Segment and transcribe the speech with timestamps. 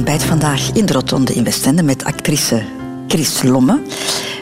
[0.00, 2.62] ontbijt vandaag in de Rotonde in Westende met actrice
[3.08, 3.80] Chris Lomme.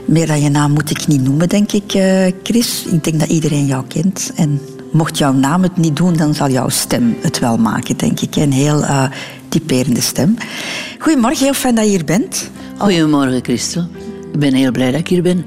[0.05, 2.85] Meer dan je naam moet ik niet noemen, denk ik, eh, Chris.
[2.91, 4.33] Ik denk dat iedereen jou kent.
[4.37, 4.61] En
[4.93, 8.37] mocht jouw naam het niet doen, dan zal jouw stem het wel maken, denk ik.
[8.37, 9.05] Een heel uh,
[9.49, 10.37] typerende stem.
[10.99, 12.51] Goedemorgen, heel fijn dat je hier bent.
[12.77, 13.89] Goedemorgen, Christel.
[14.33, 15.45] Ik ben heel blij dat ik hier ben.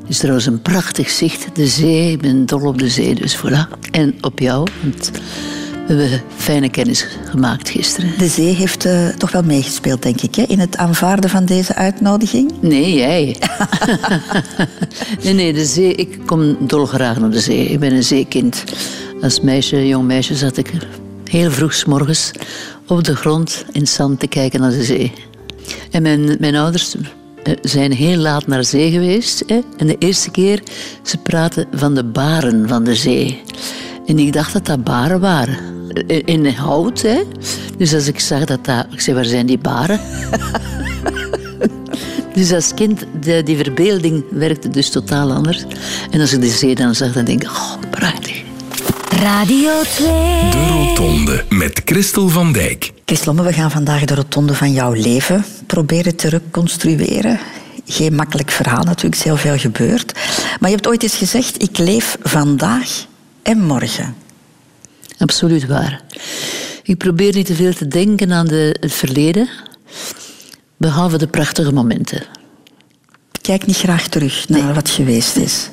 [0.00, 2.12] Het is trouwens een prachtig zicht, de zee.
[2.12, 3.90] Ik ben dol op de zee, dus voilà.
[3.90, 4.66] En op jou,
[5.96, 8.10] we hebben fijne kennis gemaakt gisteren.
[8.18, 11.74] De zee heeft uh, toch wel meegespeeld, denk ik, hè, in het aanvaarden van deze
[11.74, 12.52] uitnodiging?
[12.60, 13.36] Nee, jij.
[15.24, 15.94] nee, nee, de zee.
[15.94, 17.66] Ik kom dolgraag naar de zee.
[17.66, 18.64] Ik ben een zeekind.
[19.22, 20.72] Als meisje, jong meisje, zat ik
[21.24, 22.30] heel vroeg s morgens
[22.86, 25.12] op de grond in zand te kijken naar de zee.
[25.90, 26.94] En mijn, mijn ouders
[27.42, 29.42] eh, zijn heel laat naar zee geweest.
[29.46, 29.60] Hè?
[29.76, 30.62] En de eerste keer,
[31.02, 33.42] ze praten van de baren van de zee.
[34.06, 35.79] En ik dacht dat dat baren waren.
[36.06, 37.22] In, in hout, hè.
[37.76, 38.86] Dus als ik zag dat dat...
[38.90, 40.00] Ik zei, waar zijn die baren?
[42.34, 45.64] dus als kind, de, die verbeelding werkte dus totaal anders.
[46.10, 48.42] En als ik de zee dan zag, dan denk ik, oh, prachtig.
[49.20, 50.06] Radio 2.
[50.50, 52.92] De Rotonde met Christel van Dijk.
[53.04, 57.38] Christel, we gaan vandaag de rotonde van jouw leven proberen te reconstrueren.
[57.86, 60.12] Geen makkelijk verhaal natuurlijk, is heel veel gebeurd.
[60.60, 63.06] Maar je hebt ooit eens gezegd, ik leef vandaag
[63.42, 64.14] en morgen.
[65.20, 66.02] Absoluut waar.
[66.82, 69.48] Ik probeer niet te veel te denken aan de, het verleden,
[70.76, 72.22] behalve de prachtige momenten.
[73.42, 75.68] Kijk niet graag terug naar wat geweest is.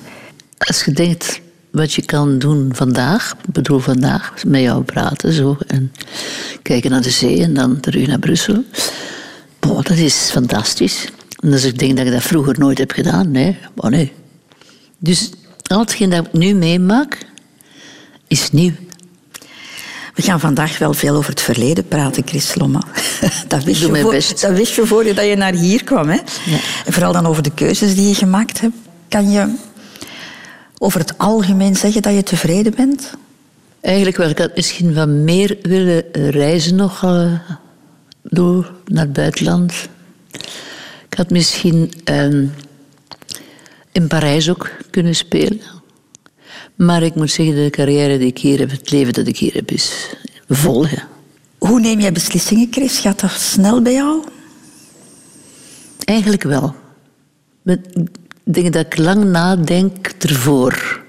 [0.58, 1.40] Als je denkt
[1.72, 5.92] wat je kan doen vandaag, ik bedoel vandaag, met jou praten zo, en
[6.62, 8.64] kijken naar de zee en dan terug naar Brussel.
[9.60, 11.08] Boah, dat is fantastisch.
[11.40, 14.14] En als ik denk dat ik dat vroeger nooit heb gedaan, nee, maar nee.
[14.98, 15.30] Dus
[15.64, 17.18] al hetgeen dat ik nu meemaak,
[18.28, 18.74] is nieuw.
[20.18, 22.80] We gaan vandaag wel veel over het verleden praten, Chris Lomme.
[23.48, 26.10] Dat wist, je voor, dat wist je voor je dat je naar hier kwam.
[26.10, 26.16] Hè?
[26.46, 26.60] Ja.
[26.86, 28.76] En vooral dan over de keuzes die je gemaakt hebt.
[29.08, 29.56] Kan je
[30.78, 33.14] over het algemeen zeggen dat je tevreden bent?
[33.82, 34.30] Eigenlijk wel.
[34.30, 37.34] Ik had misschien wat meer willen reizen nog uh,
[38.24, 39.74] door naar het buitenland.
[41.10, 42.50] Ik had misschien uh,
[43.92, 45.62] in Parijs ook kunnen spelen.
[46.78, 49.54] Maar ik moet zeggen, de carrière die ik hier heb, het leven dat ik hier
[49.54, 50.16] heb, is
[50.50, 50.86] vol.
[51.58, 53.00] Hoe neem jij beslissingen, Chris?
[53.00, 54.24] Gaat dat snel bij jou?
[56.04, 56.76] Eigenlijk wel.
[57.66, 58.08] Ik
[58.44, 61.06] denk dat ik lang nadenk ervoor.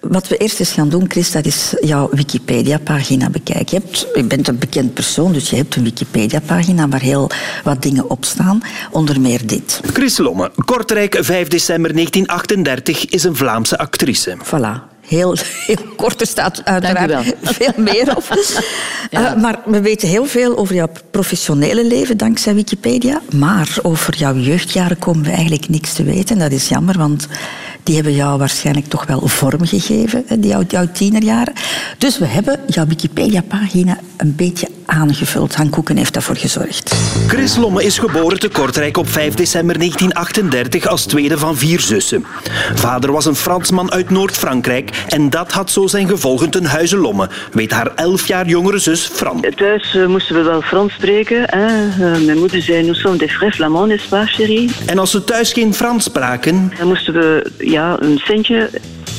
[0.00, 3.76] Wat we eerst eens gaan doen, Chris, dat is jouw Wikipedia-pagina bekijken.
[3.76, 7.30] Je, hebt, je, bent een bekend persoon, dus je hebt een Wikipedia-pagina waar heel
[7.64, 8.62] wat dingen op staan.
[8.90, 9.80] Onder meer dit.
[9.92, 14.36] Chris Lomme, Kortrijk, 5 december 1938, is een Vlaamse actrice.
[14.44, 14.93] Voilà.
[15.06, 18.24] Heel, heel kort, er staat uiteraard veel meer op.
[19.10, 19.34] ja.
[19.34, 23.20] uh, maar we weten heel veel over jouw professionele leven dankzij Wikipedia.
[23.32, 26.38] Maar over jouw jeugdjaren komen we eigenlijk niks te weten.
[26.38, 27.28] Dat is jammer, want
[27.84, 31.54] die hebben jou waarschijnlijk toch wel vorm gegeven, die jouw, jouw tienerjaren.
[31.98, 35.54] Dus we hebben jouw Wikipedia-pagina een beetje aangevuld.
[35.54, 36.94] Han Koeken heeft daarvoor gezorgd.
[37.26, 42.24] Chris Lomme is geboren te Kortrijk op 5 december 1938 als tweede van vier zussen.
[42.74, 47.28] Vader was een Fransman uit Noord-Frankrijk en dat had zo zijn gevolgen ten huize Lomme,
[47.52, 49.44] weet haar elf jaar jongere zus Fran.
[49.56, 51.42] Thuis uh, moesten we wel Frans spreken.
[51.46, 51.86] Hè.
[51.86, 54.70] Uh, mijn moeder zei, nous sommes des frères flamands, n'est-ce pas, chérie?
[54.86, 56.72] En als ze thuis geen Frans spraken...
[56.78, 58.70] Dan moesten we ja, een centje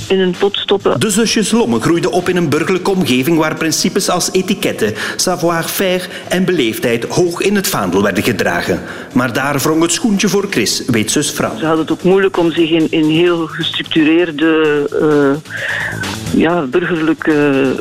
[0.07, 0.99] in een pot stoppen.
[0.99, 6.45] De zusjes Lomme groeiden op in een burgerlijke omgeving waar principes als etiketten, savoir-faire en
[6.45, 8.81] beleefdheid hoog in het vaandel werden gedragen.
[9.13, 11.57] Maar daar wrong het schoentje voor Chris, weet zus Fran.
[11.57, 17.75] Ze hadden het ook moeilijk om zich in, in heel gestructureerde, uh, ja, burgerlijke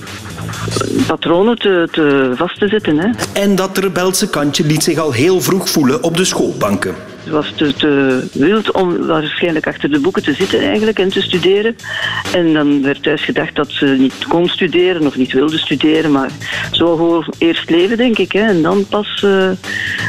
[1.07, 2.99] patronen te, te vast te zetten.
[2.99, 3.09] Hè.
[3.33, 6.95] En dat rebelse kantje liet zich al heel vroeg voelen op de schoolbanken.
[7.25, 11.77] Ze was te, wild om waarschijnlijk achter de boeken te zitten eigenlijk en te studeren.
[12.33, 16.13] En dan werd thuis gedacht dat ze niet kon studeren of niet wilde studeren.
[16.13, 16.31] Maar
[16.71, 18.33] zo gewoon eerst leven, denk ik.
[18.33, 19.51] Hè, en dan pas uh,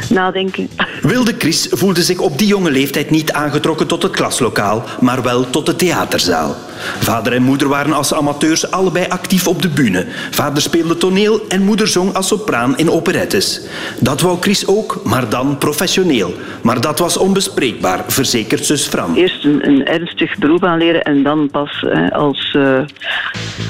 [0.08, 0.68] nadenken.
[1.02, 5.50] Wilde Chris voelde zich op die jonge leeftijd niet aangetrokken tot het klaslokaal, maar wel
[5.50, 6.56] tot de theaterzaal.
[6.98, 10.06] Vader en moeder waren als amateurs allebei actief op de bühne.
[10.30, 13.60] Vader speelde toneel en moeder zong als sopraan in operettes.
[14.00, 16.34] Dat wou Chris ook, maar dan professioneel.
[16.62, 19.14] Maar dat was onbespreekbaar, verzekert zus Fran.
[19.14, 22.78] Eerst een, ernstig beroep aanleren en dan pas hè, als, uh,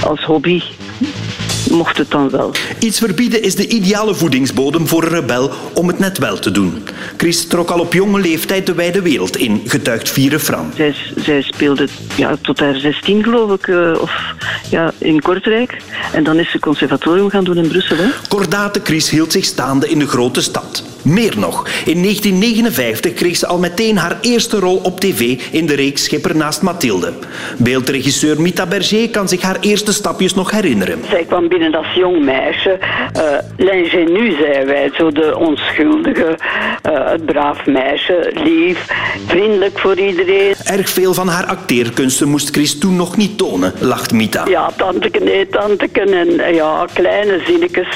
[0.00, 0.62] als hobby
[1.70, 2.52] mocht het dan wel.
[2.78, 6.82] Iets verbieden is de ideale voedingsbodem voor een rebel om het net wel te doen.
[7.16, 10.72] Chris trok al op jonge leeftijd de wijde wereld in, getuigt Vieren Fran.
[10.74, 14.34] Zij, zij speelde ja, tot haar 16 geloof ik, uh, of
[14.70, 15.76] ja, in Kortrijk.
[16.12, 17.96] En dan is ze conservatorium gaan doen in Brussel.
[17.96, 18.08] Hè?
[18.28, 20.82] Kordate Chris hield zich staande in de grote stad.
[21.06, 25.74] Meer nog, in 1959 kreeg ze al meteen haar eerste rol op tv in de
[25.74, 27.12] reeks Schipper naast Mathilde.
[27.58, 30.98] Beeldregisseur Mita Berger kan zich haar eerste stapjes nog herinneren.
[31.08, 32.78] Zij kwam binnen als jong meisje.
[33.16, 33.22] Uh,
[33.56, 36.38] L'ingénue, zeiden wij, zo de onschuldige,
[36.86, 38.86] uh, het braaf meisje, lief,
[39.26, 40.54] vriendelijk voor iedereen.
[40.64, 44.44] Erg veel van haar acteerkunsten moest Chris toen nog niet tonen, lacht Mita.
[44.48, 47.88] Ja, tanteken, nee, tanteken en ja, kleine zinnetjes.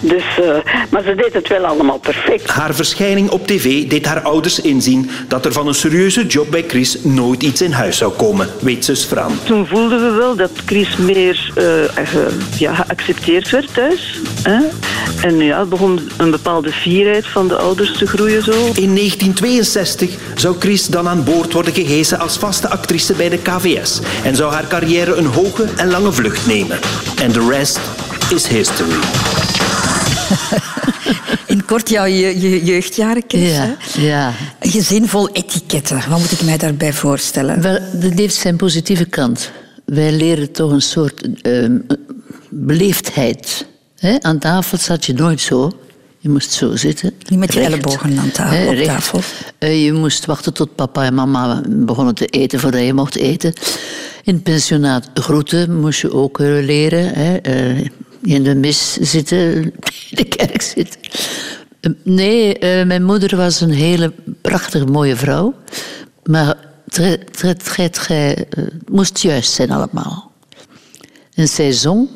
[0.00, 0.46] Dus, uh,
[0.90, 2.50] maar ze deed het wel allemaal perfect.
[2.50, 6.64] Haar verschijning op tv deed haar ouders inzien dat er van een serieuze job bij
[6.68, 9.32] Chris nooit iets in huis zou komen, weet zus Fran.
[9.44, 11.64] Toen voelden we wel dat Chris meer uh,
[12.58, 14.20] ja, geaccepteerd werd thuis.
[14.42, 14.58] Hè?
[15.28, 18.52] En ja, begon een bepaalde fierheid van de ouders te groeien zo.
[18.52, 24.00] In 1962 zou Chris dan aan boord worden gehezen als vaste actrice bij de KVS
[24.24, 26.78] en zou haar carrière een hoge en lange vlucht nemen.
[27.22, 27.80] En de rest
[28.30, 28.98] is history.
[31.46, 33.50] In kort jouw je, je jeugdjaren, Chris.
[33.50, 34.32] Ja, ja.
[34.60, 36.02] Een gezin vol etiketten.
[36.08, 37.62] Wat moet ik mij daarbij voorstellen?
[37.62, 39.50] Wel, dat heeft zijn positieve kant.
[39.84, 41.68] Wij leren toch een soort uh,
[42.52, 43.66] beleefdheid.
[43.96, 44.20] He?
[44.20, 45.72] Aan tafel zat je nooit zo.
[46.18, 47.12] Je moest zo zitten.
[47.28, 47.72] Niet met je recht.
[47.72, 49.20] ellebogen aan tafel, He, op tafel.
[49.58, 53.52] Uh, je moest wachten tot papa en mama begonnen te eten voordat je mocht eten.
[54.24, 57.40] In het pensionaat groeten moest je ook uh, leren.
[57.48, 57.86] Uh,
[58.22, 59.72] in de mis zitten, in
[60.10, 61.00] de kerk zitten.
[62.02, 65.54] Nee, uh, mijn moeder was een hele prachtig mooie vrouw.
[66.24, 66.56] Maar
[67.00, 68.32] uh,
[68.90, 70.32] moest juist zijn allemaal.
[71.34, 72.08] En zij zong.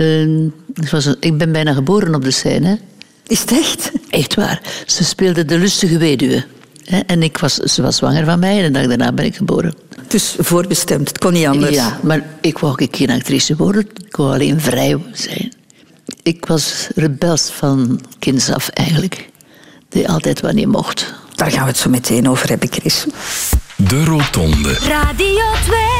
[0.00, 0.50] Uh,
[0.90, 2.78] was een, ik ben bijna geboren op de scène.
[3.26, 3.90] Is het echt?
[4.10, 4.60] Echt waar.
[4.86, 6.44] Ze speelde de lustige weduwe.
[7.06, 9.74] En ik was, ze was zwanger van mij en de dag daarna ben ik geboren.
[10.08, 11.74] Dus voorbestemd, het kon niet anders.
[11.74, 13.86] Ja, maar ik wou ook geen actrice worden.
[14.06, 15.52] Ik wou alleen vrij zijn.
[16.22, 19.28] Ik was rebels van kinds af eigenlijk.
[19.88, 21.14] Die altijd wanneer mocht.
[21.34, 23.06] Daar gaan we het zo meteen over hebben, Chris.
[23.76, 24.72] De Rotonde.
[24.72, 25.99] Radio 2.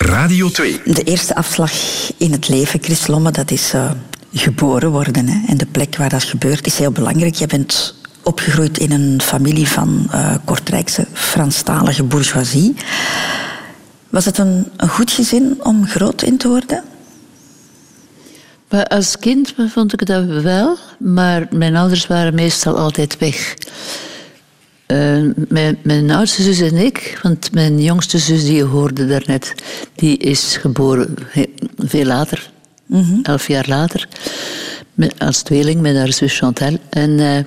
[0.00, 0.80] Radio 2.
[0.84, 1.72] De eerste afslag
[2.16, 3.90] in het leven, Chris Lomme, dat is uh,
[4.32, 5.28] geboren worden.
[5.28, 5.46] Hè?
[5.46, 7.34] En de plek waar dat gebeurt is heel belangrijk.
[7.34, 12.74] Je bent opgegroeid in een familie van uh, Kortrijkse Franstalige bourgeoisie.
[14.08, 16.84] Was het een, een, goed gezin om groot in te worden?
[18.68, 23.56] Maar als kind vond ik dat wel, maar mijn ouders waren meestal altijd weg.
[24.90, 29.54] Uh, mijn, mijn, oudste zus en ik, want mijn jongste zus die je hoorde daarnet,
[29.94, 31.14] die is geboren
[31.78, 32.50] veel later,
[32.86, 33.20] mm -hmm.
[33.22, 34.08] elf jaar later,
[34.94, 36.78] met, als tweeling met haar zus Chantal.
[36.88, 37.38] En uh,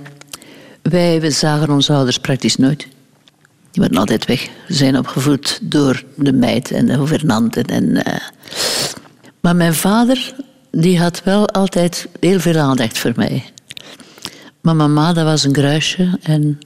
[0.81, 2.88] wij we zagen onze ouders praktisch nooit.
[3.72, 4.42] Die waren altijd weg.
[4.68, 7.62] Ze zijn opgevoed door de meid en de gouvernante.
[7.62, 8.01] En, uh...
[9.39, 10.36] Maar mijn vader,
[10.72, 13.44] die had wel altijd heel veel aandacht voor mij.
[14.62, 16.19] Maar mama, dat was een gruisje.
[16.22, 16.60] En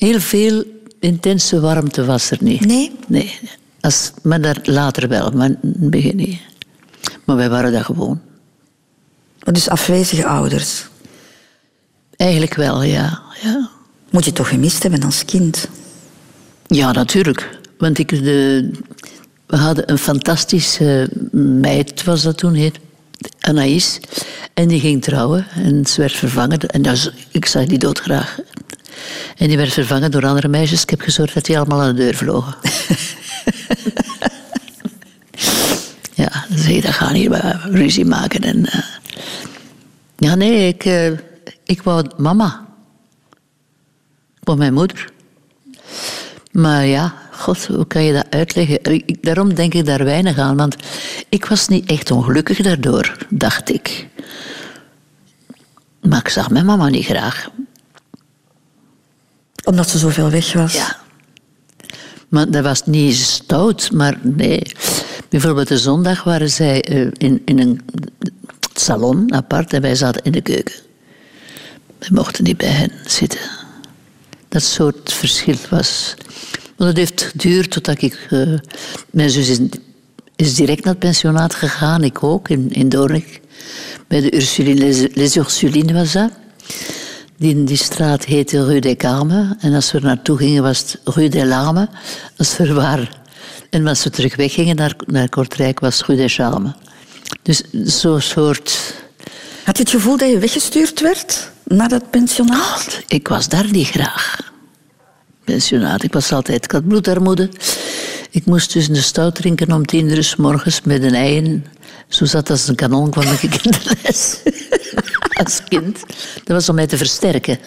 [0.00, 0.64] heel veel
[1.00, 2.64] intense warmte was er niet.
[2.66, 2.92] Nee?
[3.08, 3.38] Nee.
[3.80, 6.40] Als, maar daar later wel, maar in het begin niet.
[7.24, 8.20] Maar wij waren dat gewoon.
[9.38, 10.88] Dus afwezige ouders?
[12.16, 13.22] Eigenlijk wel, ja.
[13.42, 13.70] ja.
[14.10, 15.68] Moet je toch gemist hebben als kind?
[16.66, 17.58] Ja, natuurlijk.
[17.78, 18.70] Want ik de,
[19.46, 21.10] we hadden een fantastische
[21.60, 22.78] meid, was dat toen heet,
[23.40, 24.00] Anaïs.
[24.54, 26.58] En die ging trouwen en ze werd vervangen.
[26.58, 28.38] En dat, ik zag die doodgraag.
[29.36, 30.82] En die werd vervangen door andere meisjes.
[30.82, 32.54] Ik heb gezorgd dat die allemaal aan de deur vlogen.
[36.22, 38.40] ja, dan zeg je, dat gaan hier ruzie maken.
[38.40, 38.74] En, uh...
[40.16, 41.10] Ja, nee, ik, uh,
[41.64, 42.66] ik wou mama.
[44.40, 45.12] Ik wou mijn moeder.
[46.52, 48.82] Maar ja, god, hoe kan je dat uitleggen?
[48.82, 50.76] Ik, daarom denk ik daar weinig aan, want
[51.28, 54.08] ik was niet echt ongelukkig daardoor, dacht ik.
[56.00, 57.48] Maar ik zag mijn mama niet graag.
[59.64, 60.72] Omdat ze zoveel weg was?
[60.72, 60.96] Ja.
[62.28, 64.62] Maar dat was niet stout, maar nee.
[65.28, 66.80] Bijvoorbeeld de zondag waren zij
[67.18, 67.80] in, in een
[68.74, 70.74] salon apart en wij zaten in de keuken.
[71.98, 73.40] We mochten niet bij hen zitten.
[74.48, 76.14] Dat soort verschil was.
[76.76, 78.26] Maar dat heeft geduurd totdat ik...
[78.30, 78.58] Uh,
[79.10, 79.58] mijn zus is,
[80.36, 83.40] is, direct naar het pensionaat gegaan, ik ook, in, in Doornik.
[84.06, 86.30] Bij de Ursuline, Les, Les Ursulines was dat.
[87.40, 89.54] Die, die straat heette Rue des Carmes.
[89.60, 91.86] En als we er naartoe gingen, was het Rue des Larmes.
[92.36, 93.08] Als we er waren.
[93.70, 96.72] En als we terug weggingen naar, naar Kortrijk, was het Rue des Charmes.
[97.42, 98.94] Dus zo'n soort...
[99.64, 103.02] Had je het gevoel dat je weggestuurd werd naar dat pensionaat?
[103.06, 104.52] Ik was daar niet graag.
[105.44, 106.02] Pensionaat.
[106.02, 106.64] Ik was altijd...
[106.64, 107.50] Ik had bloedarmoede.
[108.30, 111.62] Ik moest dus de stout drinken om tien uur s morgens met een ei.
[112.08, 114.40] Zo zat als een kanon kwam ik in de les.
[115.44, 115.98] als kind.
[116.34, 117.58] Dat was om mij te versterken.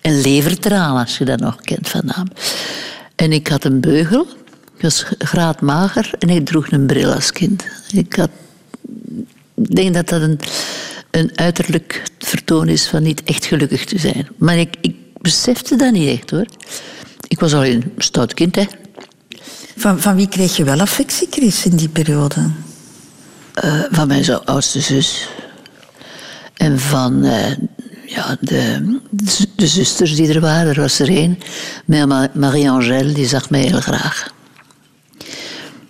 [0.00, 2.26] En levertraan, als je dat nog kent van naam.
[3.16, 4.26] En ik had een beugel.
[4.76, 7.64] Ik was graadmager en ik droeg een bril als kind.
[7.92, 8.30] Ik had...
[9.54, 10.40] Denk dat dat een,
[11.10, 14.28] een uiterlijk vertoon is van niet echt gelukkig te zijn.
[14.36, 16.46] Maar ik, ik besefte dat niet echt, hoor.
[17.28, 18.64] Ik was al een stout kind, hè.
[19.76, 22.50] Van, van wie kreeg je wel affectie, Chris, in die periode?
[23.64, 25.28] Uh, van mijn zo oudste zus.
[26.54, 27.50] En van uh,
[28.06, 28.98] ja, de,
[29.56, 30.74] de, zusters die er waren.
[30.74, 31.38] Er was er één.
[32.34, 34.32] Marie-Angèle, die zag mij heel graag.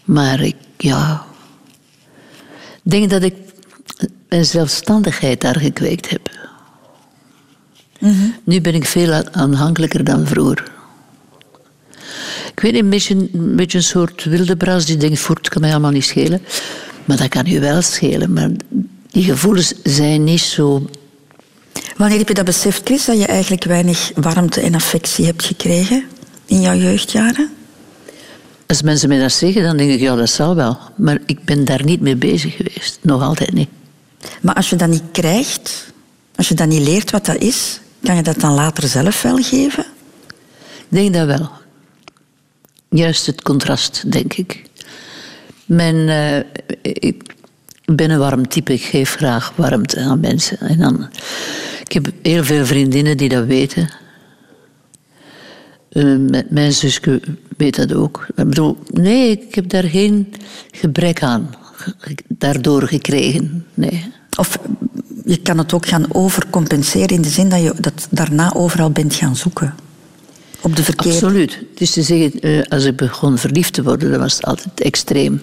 [0.04, 1.24] Maar ik, ja...
[2.84, 3.34] Ik denk dat ik
[4.28, 6.30] een zelfstandigheid daar gekweekt heb.
[8.00, 8.34] Mm -hmm.
[8.44, 10.72] Nu ben ik veel aanhankelijker dan vroeger.
[12.54, 15.60] Ik weet niet, een beetje, een beetje een soort wilde bras die denkt, voort kan
[15.60, 16.42] mij allemaal niet schelen.
[17.04, 18.32] Maar dat kan u wel schelen.
[18.32, 18.50] Maar
[19.14, 20.86] die gevoelens zijn niet zo...
[21.96, 26.04] Wanneer heb je dat beseft, Chris, dat je eigenlijk weinig warmte en affectie hebt gekregen
[26.46, 27.50] in jouw jeugdjaren?
[28.66, 30.78] Als mensen mij dat zeggen, dan denk ik, ja, dat zal wel.
[30.96, 32.98] Maar ik ben daar niet mee bezig geweest.
[33.00, 33.68] Nog altijd niet.
[34.40, 35.92] Maar als je dat niet krijgt,
[36.34, 39.36] als je dat niet leert wat dat is, kan je dat dan later zelf wel
[39.36, 39.86] geven?
[40.78, 41.50] Ik denk dat wel.
[42.88, 44.62] Juist het contrast, denk ik.
[45.64, 46.36] Mijn, uh,
[46.82, 47.34] ik
[47.84, 48.72] ben een warm type.
[48.72, 50.58] Ik geef graag warmte aan mensen.
[50.58, 51.08] En dan,
[51.84, 53.88] ik heb heel veel vriendinnen die dat weten.
[55.92, 57.20] Uh, mijn zusje
[57.56, 58.26] weet dat ook.
[58.36, 60.34] Ik bedoel, nee, ik heb daar geen
[60.70, 61.54] gebrek aan
[62.28, 63.66] daardoor gekregen.
[63.74, 64.12] Nee.
[64.38, 64.58] Of
[65.24, 69.14] je kan het ook gaan overcompenseren in de zin dat je dat daarna overal bent
[69.14, 69.74] gaan zoeken
[70.64, 71.14] op de verkeerde...
[71.14, 71.58] Absoluut.
[71.74, 75.42] Dus te zeggen, eh, als ik begon verliefd te worden, dan was het altijd extreem.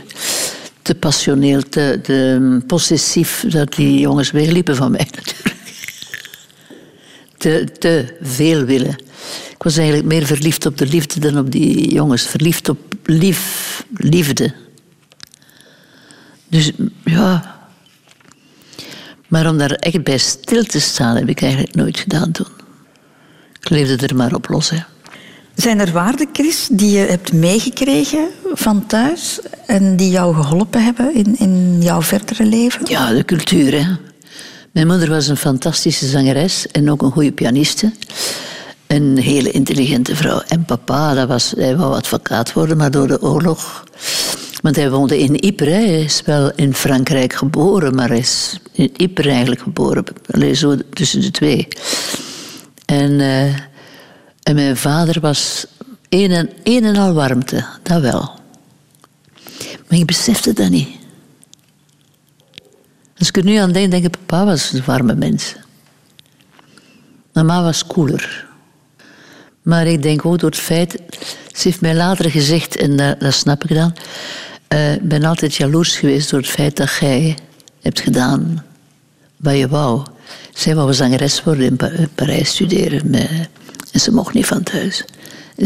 [0.81, 5.55] Te passioneel, te, te possessief, dat die jongens wegliepen van mij natuurlijk.
[7.37, 8.95] Te, te veel willen.
[9.51, 12.23] Ik was eigenlijk meer verliefd op de liefde dan op die jongens.
[12.23, 14.53] Verliefd op lief, liefde.
[16.47, 16.71] Dus
[17.05, 17.59] ja.
[19.27, 22.47] Maar om daar echt bij stil te staan, heb ik eigenlijk nooit gedaan toen.
[23.61, 24.71] Ik leefde er maar op los.
[25.55, 29.39] Zijn er waarden, Chris, die je hebt meegekregen van thuis
[29.71, 32.81] en die jou geholpen hebben in, in jouw verdere leven?
[32.89, 33.71] Ja, de cultuur.
[33.71, 33.95] Hè.
[34.71, 37.91] Mijn moeder was een fantastische zangeres en ook een goede pianiste.
[38.87, 40.41] Een hele intelligente vrouw.
[40.47, 43.83] En papa, dat was, hij wou advocaat worden, maar door de oorlog.
[44.61, 45.73] Want hij woonde in Ypres.
[45.73, 50.03] Hij is wel in Frankrijk geboren, maar hij is in Ypres eigenlijk geboren.
[50.31, 51.67] Alleen zo tussen de twee.
[52.85, 53.11] En.
[53.11, 53.43] Uh,
[54.43, 55.65] en mijn vader was
[56.09, 58.40] een en, een en al warmte, dat wel.
[59.91, 60.89] Maar ik besefte dat niet.
[63.17, 65.55] Als ik er nu aan denk, denk ik, papa was een warme mens.
[67.33, 68.47] Mama was koeler.
[69.61, 71.01] Maar ik denk ook door het feit,
[71.51, 73.95] ze heeft mij later gezegd, en dat, snap ik dan,
[74.73, 77.37] uh, ik ben altijd jaloers geweest door het feit dat jij
[77.81, 78.65] hebt gedaan
[79.37, 80.05] wat je wou.
[80.53, 83.49] Zij wou zangeres worden in Parijs studeren met
[83.91, 85.05] en ze mocht niet van thuis.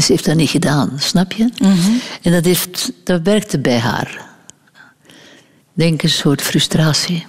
[0.02, 1.50] Ze heeft dat niet gedaan, snap je?
[1.58, 1.92] Mhm.
[2.22, 4.26] En dat, heeft, dat werkte bij haar.
[5.74, 7.26] Denk een soort frustratie.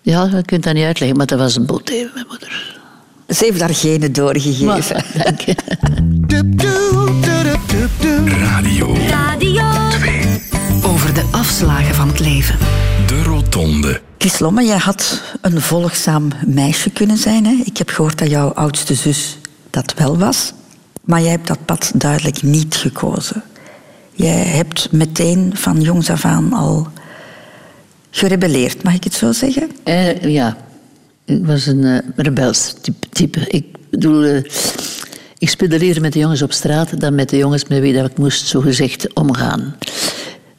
[0.00, 2.80] Ja, je kunt dat niet uitleggen, maar dat was een boot even, mijn moeder.
[3.28, 4.66] Ze heeft daar genen doorgegeven.
[4.66, 5.54] Maar, dank je.
[8.26, 8.96] Radio.
[9.08, 10.42] Radio 2.
[10.82, 12.58] Over de afslagen van het leven.
[13.06, 14.00] De Rotonde.
[14.18, 17.46] Chris Lomme, jij had een volgzaam meisje kunnen zijn.
[17.46, 17.62] Hè?
[17.64, 19.38] Ik heb gehoord dat jouw oudste zus
[19.70, 20.52] dat wel was.
[21.04, 23.42] Maar jij hebt dat pad duidelijk niet gekozen.
[24.12, 26.88] Jij hebt meteen van jongs af aan al
[28.10, 29.70] gerebelleerd, mag ik het zo zeggen?
[29.84, 30.56] Eh, ja,
[31.24, 32.74] ik was een uh, rebels
[33.10, 33.40] type.
[33.48, 34.42] Ik bedoel, uh,
[35.38, 38.10] ik speelde liever met de jongens op straat dan met de jongens met wie dat
[38.10, 39.76] ik moest, zogezegd, omgaan.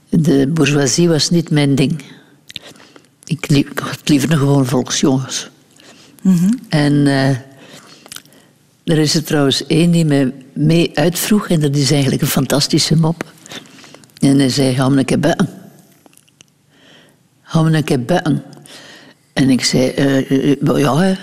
[0.10, 2.04] De bourgeoisie was niet mijn ding.
[3.26, 5.50] Ik, ik had liever nog gewoon volksjongens.
[6.22, 6.60] Mm -hmm.
[6.70, 7.08] En...
[8.84, 12.96] Er is er trouwens één die me mee uitvroeg, en dat is eigenlijk een fantastische
[12.96, 13.32] mop.
[14.20, 15.06] En hij zei: me een
[17.84, 18.44] keer buiten.
[19.34, 21.14] En ik zei: uh, Ja, hè.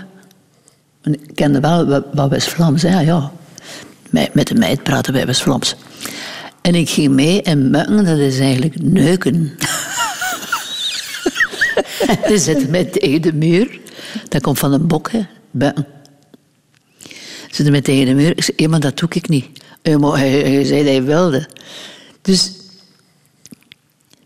[1.02, 2.82] ik kende wel wat, West-Vlaams.
[2.82, 3.32] Ja,
[4.10, 5.76] met de meid praten wij West-Vlaams.
[6.62, 9.52] En ik ging mee en mukken, dat is eigenlijk neuken.
[12.20, 13.80] Hij zette mij tegen de muur.
[14.28, 15.22] Dat komt van een bok, hè.
[17.60, 18.30] Zette mij tegen de muur.
[18.30, 19.46] Ik zei, "Ja, maar dat doe ik niet.
[19.98, 21.48] Maar hij, hij zei dat hij wilde.
[22.22, 22.52] Dus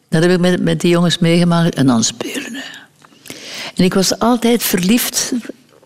[0.09, 1.75] dat heb ik met, met die jongens meegemaakt.
[1.75, 2.63] En dan spelen.
[3.75, 5.33] En ik was altijd verliefd.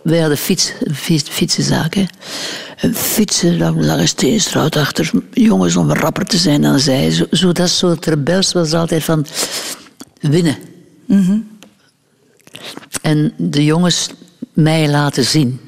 [0.03, 2.09] Wij hadden fiets, fiets, fietsenzaken.
[2.77, 7.11] En fietsen langs lange steenstraat achter jongens om rapper te zijn dan zij.
[7.11, 9.27] Zo, zo, dat soort rebels was altijd van
[10.21, 10.57] winnen.
[13.03, 14.09] En de jongens
[14.53, 15.61] mij laten zien.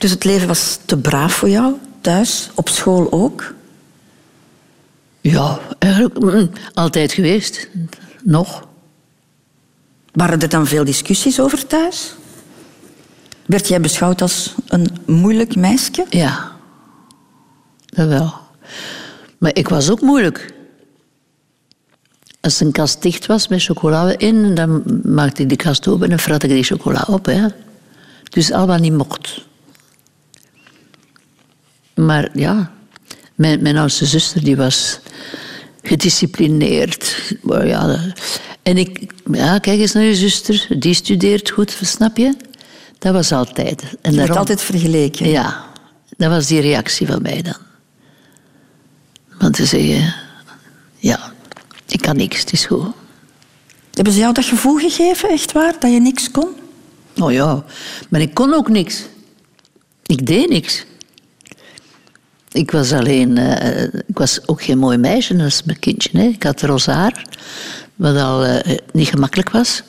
[0.00, 3.54] Dus het leven was te braaf voor jou, thuis, op school ook?
[5.20, 7.68] Ja, eigenlijk mm, altijd geweest.
[8.22, 8.68] Nog.
[10.12, 12.14] Waren er dan veel discussies over thuis?
[13.46, 16.06] Werd jij beschouwd als een moeilijk meisje?
[16.10, 16.52] Ja,
[17.86, 18.34] dat wel.
[19.38, 20.54] Maar ik was ook moeilijk.
[22.40, 26.18] Als een kast dicht was met chocolade in, dan maakte ik de kast open en
[26.18, 27.26] frat ik die chocola op.
[27.26, 27.46] Hè.
[28.30, 29.48] Dus allemaal niet mocht.
[32.06, 32.70] Maar ja,
[33.34, 34.98] mijn, mijn oudste zuster die was
[35.82, 37.32] gedisciplineerd.
[37.42, 38.12] Maar ja,
[38.62, 42.34] en ik, ja, kijk eens naar je zuster, die studeert goed, snap je?
[42.98, 43.82] Dat was altijd.
[44.02, 45.28] En Je daarom- altijd vergeleken.
[45.28, 45.64] ja,
[46.16, 47.56] dat was die reactie van mij dan.
[49.38, 50.14] Want te zeggen,
[50.96, 51.32] ja,
[51.88, 52.86] ik kan niks, het is goed.
[53.94, 56.48] Hebben ze jou dat gevoel gegeven, echt waar, dat je niks kon?
[57.18, 57.64] Oh ja,
[58.08, 59.02] maar ik kon ook niks.
[60.06, 60.84] Ik deed niks.
[62.52, 66.18] Ik was alleen, eh, ik was ook geen mooi meisje als mijn kindje.
[66.18, 66.24] Hè.
[66.24, 67.24] Ik had roze haar,
[67.94, 69.82] wat al eh, niet gemakkelijk was.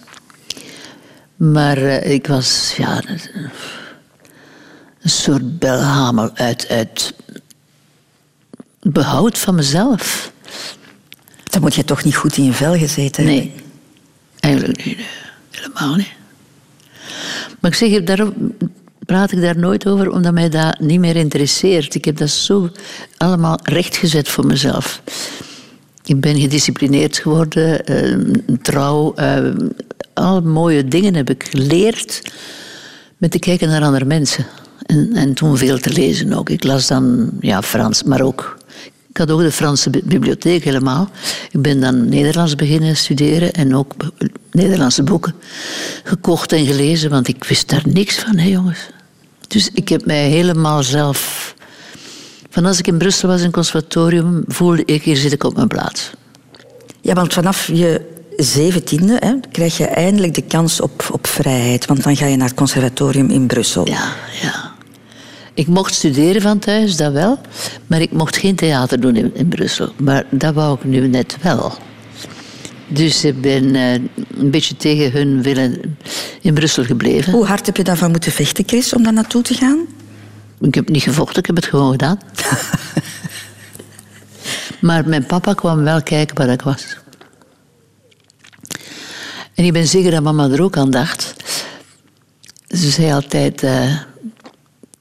[1.35, 3.01] Maar eh, ik was, ja,
[5.01, 7.13] een soort belhamel uit, uit
[8.79, 10.31] behoud van mezelf.
[11.43, 13.43] Dan moet je toch niet goed in je vel gezeten hebben.
[13.43, 13.55] Nee,
[14.39, 14.99] eigenlijk niet.
[15.51, 16.13] Helemaal niet.
[17.59, 18.55] Maar ik zeg, daarom
[19.11, 21.95] praat ik daar nooit over, omdat mij dat niet meer interesseert.
[21.95, 22.69] Ik heb dat zo
[23.17, 25.01] allemaal rechtgezet voor mezelf.
[26.05, 28.17] Ik ben gedisciplineerd geworden, eh,
[28.61, 29.13] trouw.
[29.13, 29.37] eh,
[30.13, 32.21] alle mooie dingen heb ik geleerd
[33.17, 34.45] met te kijken naar andere mensen.
[34.85, 36.49] En, en toen veel te lezen ook.
[36.49, 38.57] Ik las dan ja, Frans, maar ook...
[39.09, 41.09] Ik had ook de Franse bi- bibliotheek helemaal.
[41.51, 43.93] Ik ben dan Nederlands beginnen studeren en ook
[44.51, 45.33] Nederlandse boeken
[46.03, 48.89] gekocht en gelezen, want ik wist daar niks van, hè jongens.
[49.51, 51.53] Dus ik heb mij helemaal zelf...
[52.49, 55.55] Van als ik in Brussel was in het conservatorium, voelde ik, hier zit ik op
[55.55, 56.11] mijn plaats.
[57.01, 58.01] Ja, want vanaf je
[58.35, 61.85] zeventiende hè, krijg je eindelijk de kans op, op vrijheid.
[61.85, 63.87] Want dan ga je naar het conservatorium in Brussel.
[63.87, 64.71] Ja, ja.
[65.53, 67.39] Ik mocht studeren van thuis, dat wel.
[67.87, 69.91] Maar ik mocht geen theater doen in, in Brussel.
[69.97, 71.73] Maar dat wou ik nu net wel.
[72.93, 73.93] Dus ik ben eh,
[74.37, 75.97] een beetje tegen hun willen
[76.41, 77.33] in Brussel gebleven.
[77.33, 79.85] Hoe hard heb je daarvan moeten vechten, Chris, om daar naartoe te gaan?
[80.59, 82.19] Ik heb niet gevochten, ik heb het gewoon gedaan.
[84.81, 86.97] maar mijn papa kwam wel kijken waar ik was.
[89.53, 91.33] En ik ben zeker dat mama er ook aan dacht.
[92.67, 93.63] Ze zei altijd...
[93.63, 93.97] eh,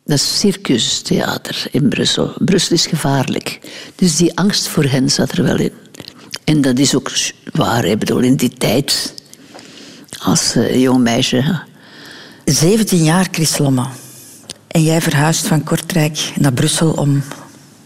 [0.04, 2.32] dat is circustheater in Brussel.
[2.38, 3.60] Brussel is gevaarlijk.
[3.94, 5.72] Dus die angst voor hen zat er wel in.
[6.44, 7.10] En dat is ook
[7.52, 7.84] waar.
[7.84, 9.14] Ik bedoel, in die tijd...
[10.22, 11.60] Als eh, jong meisje...
[12.44, 13.86] 17 jaar, Chris Lomme.
[14.66, 17.22] En jij verhuist van Kortrijk naar Brussel om naar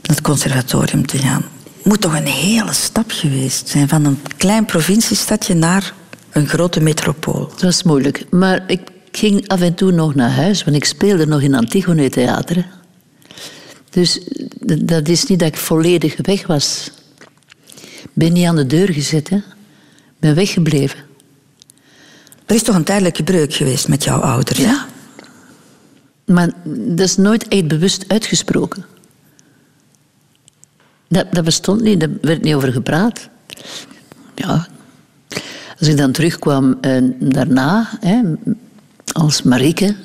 [0.00, 1.44] het conservatorium te gaan.
[1.82, 5.94] Moet toch een hele stap geweest zijn van een klein provinciestadje naar
[6.32, 7.48] een grote metropool.
[7.52, 8.24] Het was moeilijk.
[8.30, 8.80] Maar ik
[9.12, 12.66] ging af en toe nog naar huis, want ik speelde nog in Antigone Theater.
[13.90, 14.18] Dus
[14.66, 16.90] d- dat is niet dat ik volledig weg was.
[18.04, 19.36] Ik ben niet aan de deur gezet, hè.
[19.36, 20.98] Ik ben weggebleven.
[22.46, 24.58] Er is toch een tijdelijke breuk geweest met jouw ouders?
[24.58, 24.86] Ja.
[26.24, 28.84] Maar dat is nooit echt bewust uitgesproken.
[31.08, 33.28] Dat, dat bestond niet, daar werd niet over gepraat.
[34.34, 34.66] Ja.
[35.78, 38.22] Als ik dan terugkwam eh, daarna, hè,
[39.12, 39.96] als Marieke,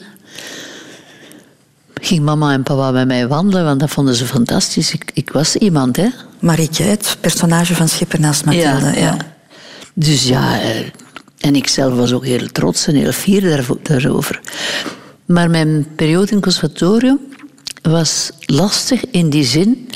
[2.01, 4.93] ging mama en papa bij mij wandelen, want dat vonden ze fantastisch.
[4.93, 6.07] Ik, ik was iemand, hè.
[6.39, 8.99] Marietje, het personage van Schipper naast Mathilde.
[8.99, 9.17] Ja,
[9.93, 10.85] Dus ja, eh,
[11.39, 14.39] en ik zelf was ook heel trots en heel fier daarover.
[15.25, 17.19] Maar mijn periode in het conservatorium
[17.81, 19.89] was lastig in die zin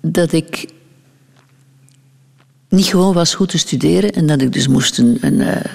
[0.00, 0.66] dat ik
[2.68, 5.70] niet gewoon was goed te studeren en dat ik dus moest een, een, eh,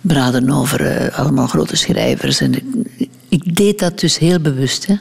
[0.00, 2.40] braden over eh, allemaal grote schrijvers.
[2.40, 4.86] En ik, ik deed dat dus heel bewust.
[4.86, 4.94] Hè.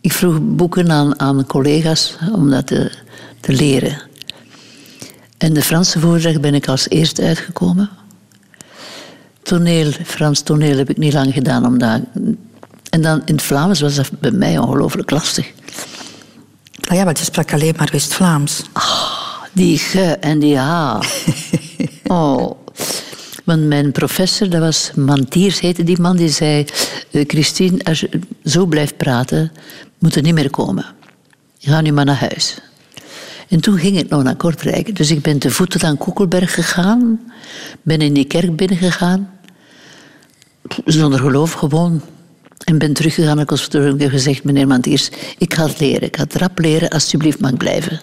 [0.00, 2.92] Ik vroeg boeken aan, aan collega's om dat te,
[3.40, 4.02] te leren.
[5.38, 7.90] En de Franse voordracht ben ik als eerste uitgekomen.
[9.42, 11.66] Toneel, Frans toneel heb ik niet lang gedaan.
[11.66, 12.00] Omdat...
[12.90, 15.52] En dan in het Vlaams was dat bij mij ongelooflijk lastig.
[16.88, 18.62] Ah ja, want je sprak alleen maar West-Vlaams.
[19.52, 21.00] Die ge en die ha.
[22.06, 22.50] oh.
[23.56, 26.64] Mijn professor, dat was Mantiers, heette die man, die zei...
[27.10, 28.08] eh, Christine, als je
[28.44, 29.52] zo blijft praten,
[29.98, 30.86] moet er niet meer komen.
[31.58, 32.58] Ga nu maar naar huis.
[33.48, 34.96] En toen ging ik nog naar Kortrijk.
[34.96, 37.20] Dus ik ben te voeten naar Koekelberg gegaan.
[37.82, 39.30] Ben in die kerk binnengegaan.
[40.84, 42.02] Zonder geloof gewoon.
[42.64, 44.44] En ben teruggegaan naar het conservatorium heb gezegd...
[44.44, 46.02] meneer Mantiers, ik ga het leren.
[46.02, 48.00] Ik ga het rap leren, alsjeblieft mag ik blijven.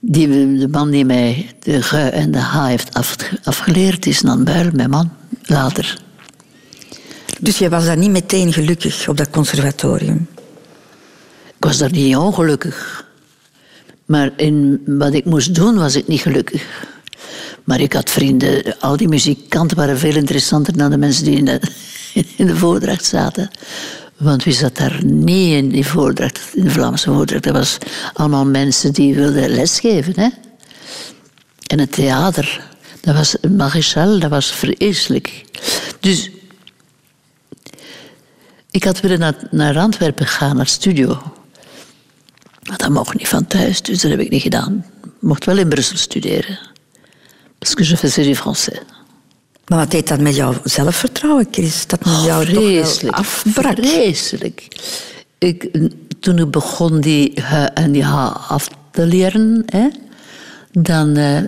[0.00, 4.44] Die, de man die mij de G en de H heeft af, afgeleerd is Nan
[4.44, 5.10] Buil, mijn man,
[5.42, 5.98] later.
[7.40, 10.28] Dus je was daar niet meteen gelukkig op dat conservatorium?
[11.46, 13.06] Ik was daar niet ongelukkig.
[14.04, 16.88] Maar in wat ik moest doen, was ik niet gelukkig.
[17.64, 21.44] Maar ik had vrienden, al die muzikanten waren veel interessanter dan de mensen die in
[21.44, 21.60] de,
[22.36, 23.50] in de voordracht zaten.
[24.20, 27.42] Want wie zat daar niet in die voordracht, in de Vlaamse voordracht?
[27.42, 27.78] Dat was
[28.12, 30.12] allemaal mensen die wilden lesgeven.
[30.20, 30.28] Hè?
[31.66, 32.62] En het theater,
[33.00, 35.44] dat was Marichal, dat was vreselijk.
[36.00, 36.30] Dus
[38.70, 41.22] ik had willen naar, naar Antwerpen gaan, naar studio.
[42.62, 44.86] Maar dat mocht niet van thuis, dus dat heb ik niet gedaan.
[45.04, 46.58] Ik mocht wel in Brussel studeren.
[47.58, 48.80] Parce que je faisais du français.
[49.70, 51.86] Maar wat deed dat met jouw zelfvertrouwen, Chris?
[51.86, 53.16] Dat men jou toch wel Vreselijk.
[53.16, 53.76] afbrak?
[53.76, 54.68] Vreselijk.
[55.38, 55.70] Ik,
[56.20, 59.88] toen ik begon die H en die H af te leren, hè,
[60.72, 61.42] dan eh,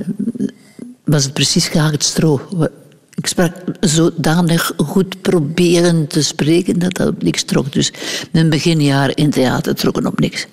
[1.05, 2.41] was het precies gehaakt stro.
[3.15, 7.73] Ik sprak zodanig goed proberen te spreken dat dat op niks trok.
[7.73, 7.93] Dus
[8.33, 10.47] mijn beginjaar in theater trokken op niks.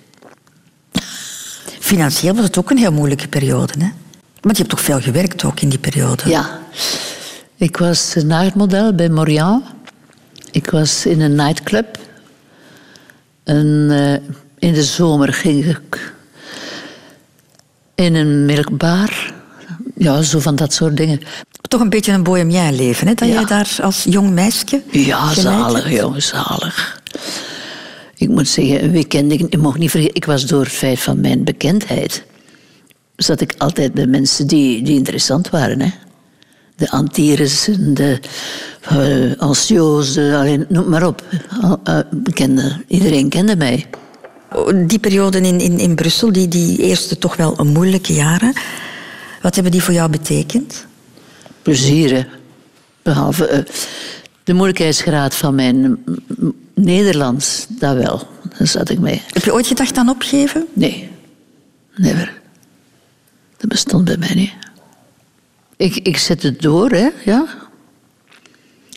[1.79, 3.89] Financieel was het ook een heel moeilijke periode, hè?
[4.41, 6.29] Want je hebt toch veel gewerkt ook in die periode?
[6.29, 6.60] Ja.
[7.60, 9.63] Ik was naaimodel bij Morian.
[10.52, 11.98] Ik was in een nightclub.
[13.43, 14.13] En eh,
[14.60, 16.13] in de zomer ging ik
[17.95, 19.34] in een melkbar.
[19.95, 21.19] Ja, zo van dat soort dingen.
[21.62, 23.13] Toch een beetje een bohemien leven, hè?
[23.13, 23.34] Dat Ja.
[23.34, 27.02] jij daar als jong meisje Ja, zalig, jongen, zalig.
[28.15, 31.00] Ik moet zeggen, een weekend, ik, ik mocht niet vergeten, ik was door het feit
[31.00, 32.24] van mijn bekendheid,
[33.15, 35.82] zat ik altijd bij mensen die, die interessant waren.
[35.82, 35.89] Hè?
[36.80, 38.20] De Antires, de
[38.92, 41.24] uh, de- allee, noem maar op.
[41.84, 42.00] Eh,
[42.88, 43.86] iedereen kende mij.
[44.88, 48.54] Die periode in, in, in Brussel, die, die eerste toch wel een moeilijke jaren.
[49.42, 50.86] Wat hebben die voor jou betekend?
[51.62, 52.26] Plezier, hè.
[53.02, 53.60] Behalve eh,
[54.44, 56.04] de moeilijkheidsgraad van mijn
[56.74, 58.28] Nederlands, dat wel.
[58.58, 59.22] Daar zat ik mee.
[59.28, 60.65] Heb je ooit gedacht aan opgeven?
[60.74, 61.10] Nee,
[61.96, 62.42] never.
[63.58, 64.52] Dat bestond bij mij niet.
[65.80, 67.46] Ik, ik zet het door, hè, ja.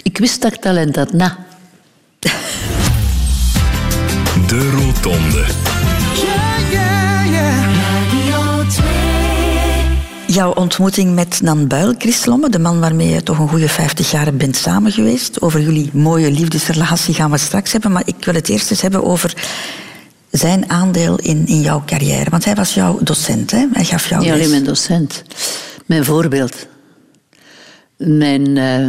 [0.02, 1.36] Ik wist dat ik talent had, na.
[4.46, 5.44] De Rotonde.
[10.26, 14.10] Jouw ontmoeting met Nan Buil, Chris Lomme, de man waarmee je toch een goede 50
[14.10, 15.40] jaar bent samen geweest.
[15.40, 17.92] Over jullie mooie liefdesrelatie gaan we straks hebben.
[17.92, 19.34] Maar ik wil het eerst eens hebben over
[20.30, 22.30] zijn aandeel in, in jouw carrière.
[22.30, 23.66] Want hij was jouw docent, hè?
[23.72, 24.38] Hij gaf jou Niet les.
[24.38, 25.22] alleen mijn docent,
[25.86, 26.70] mijn voorbeeld.
[28.04, 28.88] Mijn eh,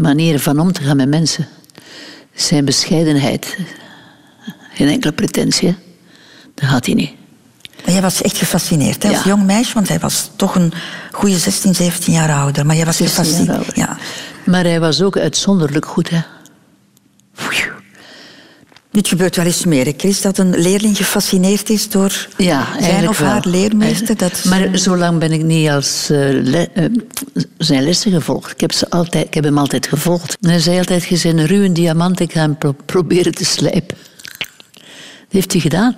[0.00, 1.46] manier van om te gaan met mensen.
[2.34, 3.56] Zijn bescheidenheid.
[4.74, 5.74] Geen enkele pretentie, hè.
[6.54, 7.10] dat had hij niet.
[7.84, 9.28] Maar jij was echt gefascineerd hè, als Ja.
[9.30, 10.72] jong meisje, want hij was toch een
[11.12, 12.66] goede 16, 17 jaar ouder.
[12.66, 13.24] Maar jij was 16 jaar
[13.54, 13.76] gefascineerd.
[13.76, 13.98] Ja.
[14.50, 16.20] Maar hij was ook uitzonderlijk goed, hè.
[18.94, 23.18] Dit gebeurt wel eens meer, Chris, dat een leerling gefascineerd is door Ja, zijn of
[23.18, 23.52] haar wel.
[23.52, 24.16] leermeester.
[24.16, 26.84] Dat, Maar zo lang ben ik niet als eh, le- eh,
[27.58, 28.50] zijn lessen gevolgd.
[28.52, 30.36] Ik heb, ze altijd, ik heb hem altijd gevolgd.
[30.40, 33.44] En hij zei altijd, je bent een ruwe diamant, ik ga hem pro- proberen te
[33.44, 33.96] slijpen.
[34.72, 34.82] Dat
[35.28, 35.96] heeft hij gedaan.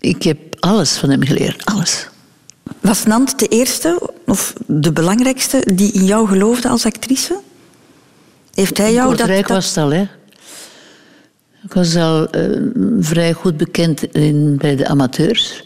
[0.00, 2.06] Ik heb alles van hem geleerd, alles.
[2.80, 7.38] Was Nant de eerste of de belangrijkste die in jou geloofde als actrice?
[8.54, 9.16] Heeft hij jou dat...
[9.18, 10.04] Kortrijk dat- was het al, hè.
[11.70, 12.60] Ik was al eh,
[13.00, 15.64] vrij goed bekend in, bij de amateurs.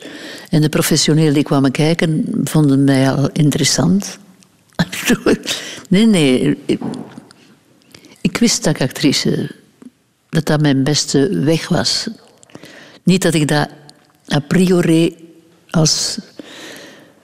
[0.51, 4.19] En de professionelen die kwamen kijken, vonden mij al interessant.
[5.89, 6.59] nee, nee.
[8.21, 9.51] Ik, wist dat ik actrice...
[10.29, 12.09] dat dat mijn beste weg was.
[13.03, 13.69] Niet dat ik dat
[14.33, 15.17] a priori
[15.71, 16.19] als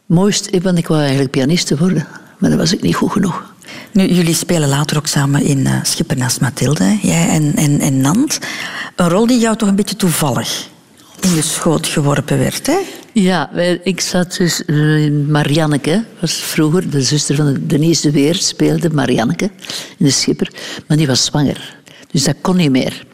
[0.06, 0.60] mooist...
[0.60, 2.06] Want ik wou eigenlijk pianiste worden.
[2.38, 3.54] Maar dat was ik niet goed genoeg.
[3.92, 8.00] Nu, jullie spelen later ook samen in eh, Schipper naast Mathilde, jij en, en, en
[8.00, 8.38] Nant.
[8.96, 10.68] Een rol die jou toch een beetje toevallig
[11.20, 12.78] in je schoot geworpen werd, hè?
[13.12, 13.50] Ja,
[13.82, 14.62] ik zat dus...
[14.66, 19.50] Uh, Marianneke was vroeger de zuster van Denise de Weer, speelde Marianneke
[19.96, 20.52] in de Schipper.
[20.86, 21.76] Maar die was zwanger.
[22.10, 23.06] Dus dat kon niet meer.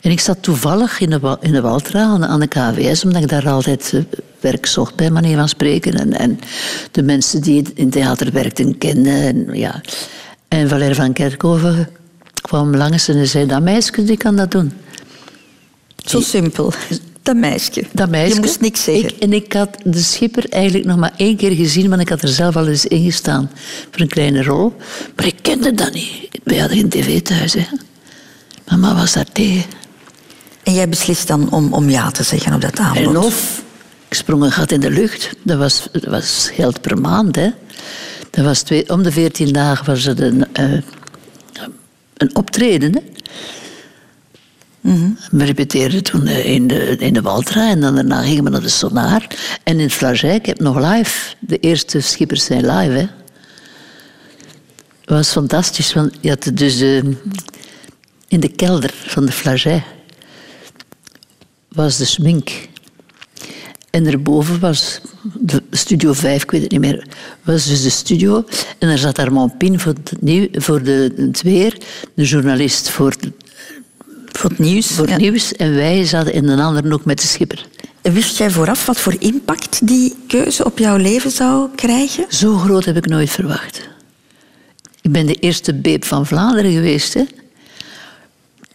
[0.00, 3.48] En ik zat toevallig in de, in de Waltra aan, de KVS, omdat ik daar
[3.48, 4.02] altijd uh,
[4.40, 5.94] werk zocht, bij manier van spreken.
[5.94, 6.40] En, en
[6.90, 9.22] de mensen die in theater werkten kenden.
[9.22, 9.80] En, ja.
[10.48, 11.88] en Valer van Kerkhoven
[12.40, 14.72] kwam langs en zei, dat meisje die kan dat doen.
[15.96, 16.72] Zo simpel.
[17.22, 17.84] Dat meisje.
[17.92, 18.34] Dat meisje.
[18.34, 19.08] Je moest niks zeggen.
[19.08, 22.22] Ik, en ik had de schipper eigenlijk nog maar één keer gezien, want ik had
[22.22, 23.50] er zelf al eens in gestaan
[23.90, 24.76] voor een kleine rol.
[25.16, 26.28] Maar ik kende dat niet.
[26.44, 27.52] Wij hadden geen tv thuis.
[27.52, 27.64] Hè.
[28.68, 29.64] Mama was daar tegen.
[30.68, 33.02] En jij beslist dan om, om ja te zeggen op dat aanbod?
[33.02, 33.62] En of,
[34.08, 35.30] ik sprong een gat in de lucht.
[35.42, 37.36] Dat was, dat was geld per maand.
[37.36, 37.50] Hè.
[38.30, 40.80] Dat was twee, om de veertien dagen was het een, uh,
[42.16, 42.94] een optreden.
[42.94, 43.00] Hè.
[45.30, 48.60] We repeteerden toen eh, in de, in de Waltra en dan daarna gingen we naar
[48.60, 49.26] de Sonar.
[49.62, 52.92] En in het Flaget, ik heb nog live, de eerste schippers zijn live.
[52.92, 53.06] Hè.
[55.00, 57.02] Het was fantastisch, want je had dus uh,
[58.28, 59.82] in de kelder van de Flaget
[61.68, 62.50] was de smink.
[63.90, 65.00] En erboven was
[65.40, 67.06] de Studio 5, ik weet het niet meer,
[67.42, 68.44] was dus de studio.
[68.78, 71.78] En er zat Armand Pin voor, het nieuw, voor de, het weer,
[72.14, 73.14] de journalist voor
[74.38, 74.86] voor het nieuws.
[74.86, 75.52] Voor het nieuws.
[75.52, 77.66] En wij zaten in een ander ook met de schipper.
[78.02, 82.26] Wist jij vooraf wat voor impact die keuze op jouw leven zou krijgen?
[82.28, 83.88] Zo groot heb ik nooit verwacht.
[85.02, 87.14] Ik ben de eerste beep van Vlaanderen geweest.
[87.14, 87.24] Hè.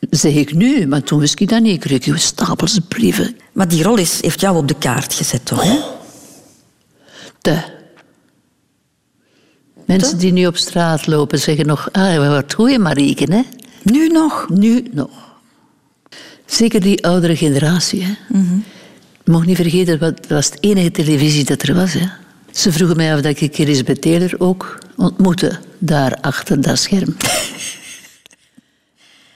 [0.10, 1.86] Zeg ik nu, maar toen wist ik dat niet.
[1.86, 3.36] Ik kreeg stapels brieven.
[3.52, 5.64] Maar die rol is, heeft jou op de kaart gezet, toch?
[5.64, 5.80] Hè?
[7.42, 7.62] De.
[9.86, 11.90] Mensen die nu op straat lopen zeggen nog...
[11.92, 13.42] Ah, wat goeie Marieke, hè?
[13.84, 14.50] Nu nog?
[14.50, 15.10] Nu nog.
[16.46, 18.04] Zeker die oudere generatie.
[18.04, 18.14] Hè.
[18.28, 18.64] Mm
[19.24, 21.94] Je mag niet vergeten, dat was de enige televisie dat er was.
[21.94, 22.06] Hè.
[22.52, 27.16] Ze vroegen mij of dat ik Elisabeth Taylor ook ontmoette, daar achter dat scherm.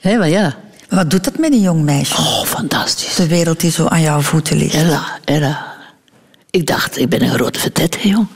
[0.07, 0.57] Hé, maar ja.
[0.89, 2.17] Wat doet dat met een jong meisje?
[2.17, 3.15] Oh, fantastisch.
[3.15, 4.73] De wereld die zo aan jouw voeten ligt.
[4.73, 5.75] Ella, Ella.
[6.49, 8.27] Ik dacht, ik ben een grote vedette, jong.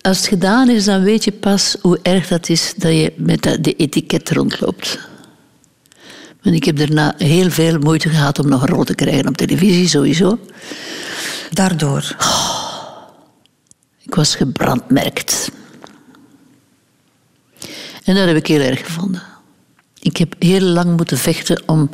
[0.00, 3.42] Als het gedaan is, dan weet je pas hoe erg dat is dat je met
[3.42, 4.98] de etiket rondloopt.
[6.42, 9.36] En ik heb daarna heel veel moeite gehad om nog een rol te krijgen op
[9.36, 10.38] televisie, sowieso.
[11.50, 12.16] Daardoor?
[14.06, 15.50] ik was gebrandmerkt.
[18.04, 19.33] En dat heb ik heel erg gevonden.
[20.04, 21.90] Ik heb heel lang moeten vechten om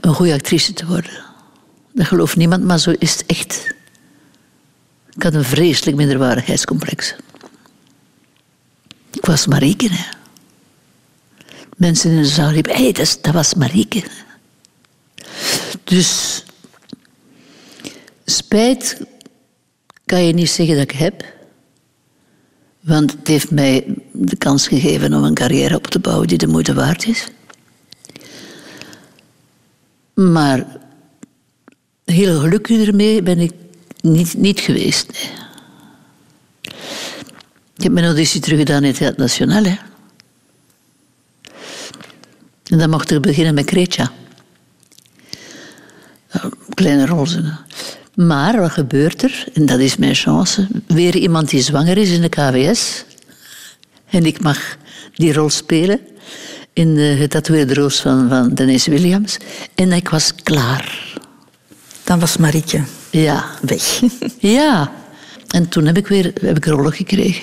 [0.00, 1.24] een goede actrice te worden.
[1.92, 3.74] Dat gelooft niemand, maar zo is het echt.
[5.14, 7.14] Ik had een vreselijk minderwaardigheidscomplex.
[9.12, 10.20] Ik was Marieke, hè
[11.82, 14.02] mensen in de zaal riepen, hé, hey, dat, dat was Marieke.
[15.84, 16.44] Dus
[18.24, 19.00] spijt
[20.04, 21.24] kan je niet zeggen dat ik heb.
[22.80, 23.84] Want het heeft mij
[24.26, 27.28] de kans gegeven om een carrière op te bouwen die de moeite waard is.
[30.14, 30.66] Maar
[32.04, 33.52] heel gelukkig ermee ben ik
[34.00, 35.30] niet, niet geweest.
[37.76, 39.64] Ik heb mijn auditie teruggedaan in het Nationaal.
[39.64, 39.76] Hè.
[42.64, 44.12] En dan mocht ik beginnen met Kretja.
[46.74, 47.56] Kleine roze.
[48.14, 49.44] Maar wat gebeurt er?
[49.54, 50.68] En dat is mijn chance.
[50.86, 53.04] Weer iemand die zwanger is in de KWS.
[54.12, 54.76] En ik mag
[55.14, 56.00] die rol spelen
[56.72, 59.36] in de getatoeëerde roos van, van Denise Williams.
[59.74, 61.14] En ik was klaar.
[62.04, 63.44] Dan was Marietje ja.
[63.62, 64.00] weg.
[64.58, 64.92] ja.
[65.48, 67.42] En toen heb ik weer heb ik rollen gekregen.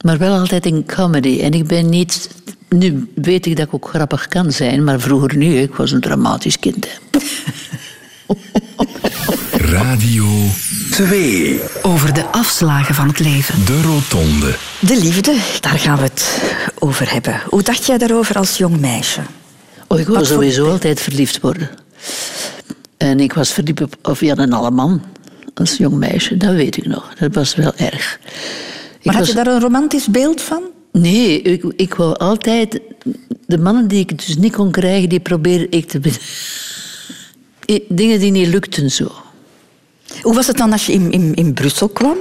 [0.00, 1.40] Maar wel altijd in comedy.
[1.40, 2.28] En ik ben niet
[2.68, 6.00] nu weet ik dat ik ook grappig kan zijn, maar vroeger nu, ik was een
[6.00, 6.86] dramatisch kind.
[9.70, 10.24] Radio
[10.90, 11.60] 2.
[11.82, 13.64] Over de afslagen van het leven.
[13.64, 14.56] De Rotonde.
[14.80, 16.42] De liefde, daar gaan we het
[16.78, 17.40] over hebben.
[17.46, 19.20] Hoe dacht jij daarover als jong meisje?
[19.86, 21.70] Oh, ik wou sowieso altijd verliefd worden.
[22.96, 25.02] En ik was verliefd op, op Jan en Alleman
[25.54, 27.14] als jong meisje, dat weet ik nog.
[27.18, 28.20] Dat was wel erg.
[29.02, 30.62] Maar had je daar een romantisch beeld van?
[30.92, 32.80] Nee, ik, ik wou altijd...
[33.46, 36.00] De mannen die ik dus niet kon krijgen, die probeerde ik te...
[37.88, 39.10] Dingen die niet lukten zo.
[40.22, 42.16] Hoe was het dan als je in, Brussel kwam?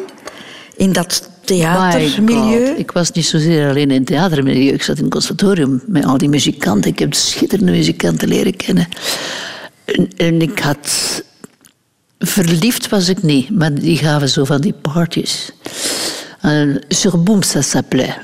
[0.75, 2.75] In dat theatermilieu?
[2.77, 4.73] Ik was niet zozeer alleen in het theatermilieu.
[4.73, 6.91] Ik zat in het conservatorium met al die muzikanten.
[6.91, 8.87] Ik heb schitterende muzikanten leren kennen.
[9.85, 11.23] En, en ik had...
[12.19, 15.51] Verliefd was ik niet, maar die gaven zo van die parties.
[16.45, 18.17] Uh, Surboom, ça s'appelait.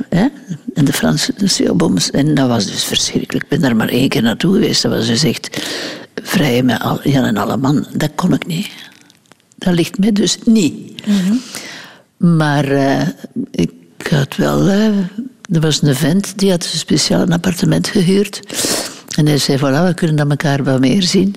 [0.74, 2.12] In de Franse, Surbooms.
[2.12, 3.44] En dat was dus verschrikkelijk.
[3.44, 4.82] Ik ben daar maar één keer naartoe geweest.
[4.82, 5.68] Dat was dus echt
[6.24, 8.68] vrijen met al, Jan en alle man, dat kon ik niet.
[9.66, 11.04] Dat ligt mij dus niet.
[12.18, 13.08] Maar uh,
[13.52, 13.72] ik
[14.10, 14.68] had wel...
[14.68, 14.86] Uh,
[15.52, 18.40] er was een vent, die had een speciaal appartement gehuurd.
[19.16, 21.36] En hij zei, voilà, we kunnen dat elkaar wel meer zien.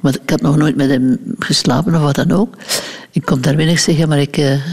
[0.00, 2.54] Want ik had nog nooit met hem geslapen of wat dan ook.
[3.10, 4.36] Ik kom daar binnen en zeg, maar ik...
[4.36, 4.64] Uh,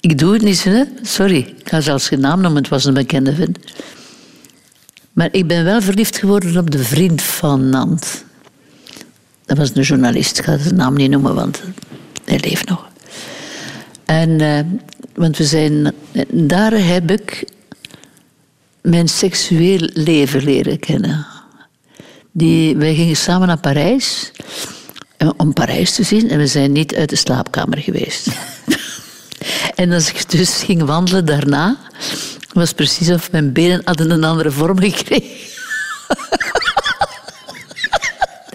[0.00, 0.82] ik doe het niet, hè?
[1.02, 1.54] sorry.
[1.58, 3.58] Ik ga zelfs geen naam noemen, het was een bekende vent.
[5.12, 8.24] Maar ik ben wel verliefd geworden op de vriend van Nant.
[9.48, 11.62] Dat was een journalist, ik ga zijn naam niet noemen, want
[12.24, 12.88] hij leeft nog.
[14.04, 14.60] En, uh,
[15.14, 15.92] want we zijn,
[16.30, 17.44] daar heb ik
[18.82, 21.26] mijn seksueel leven leren kennen.
[22.32, 24.32] Die, wij gingen samen naar Parijs
[25.16, 28.28] eh, om Parijs te zien en we zijn niet uit de slaapkamer geweest.
[29.74, 31.76] en als ik dus ging wandelen daarna,
[32.52, 35.46] was precies of mijn benen hadden een andere vorm gekregen.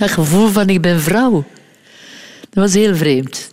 [0.04, 1.46] dat gevoel van ik ben vrouw.
[2.50, 3.52] Dat was heel vreemd.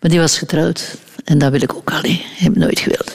[0.00, 0.96] Maar die was getrouwd.
[1.24, 2.20] En dat wil ik ook al niet.
[2.20, 3.14] Ik heb nooit gewild.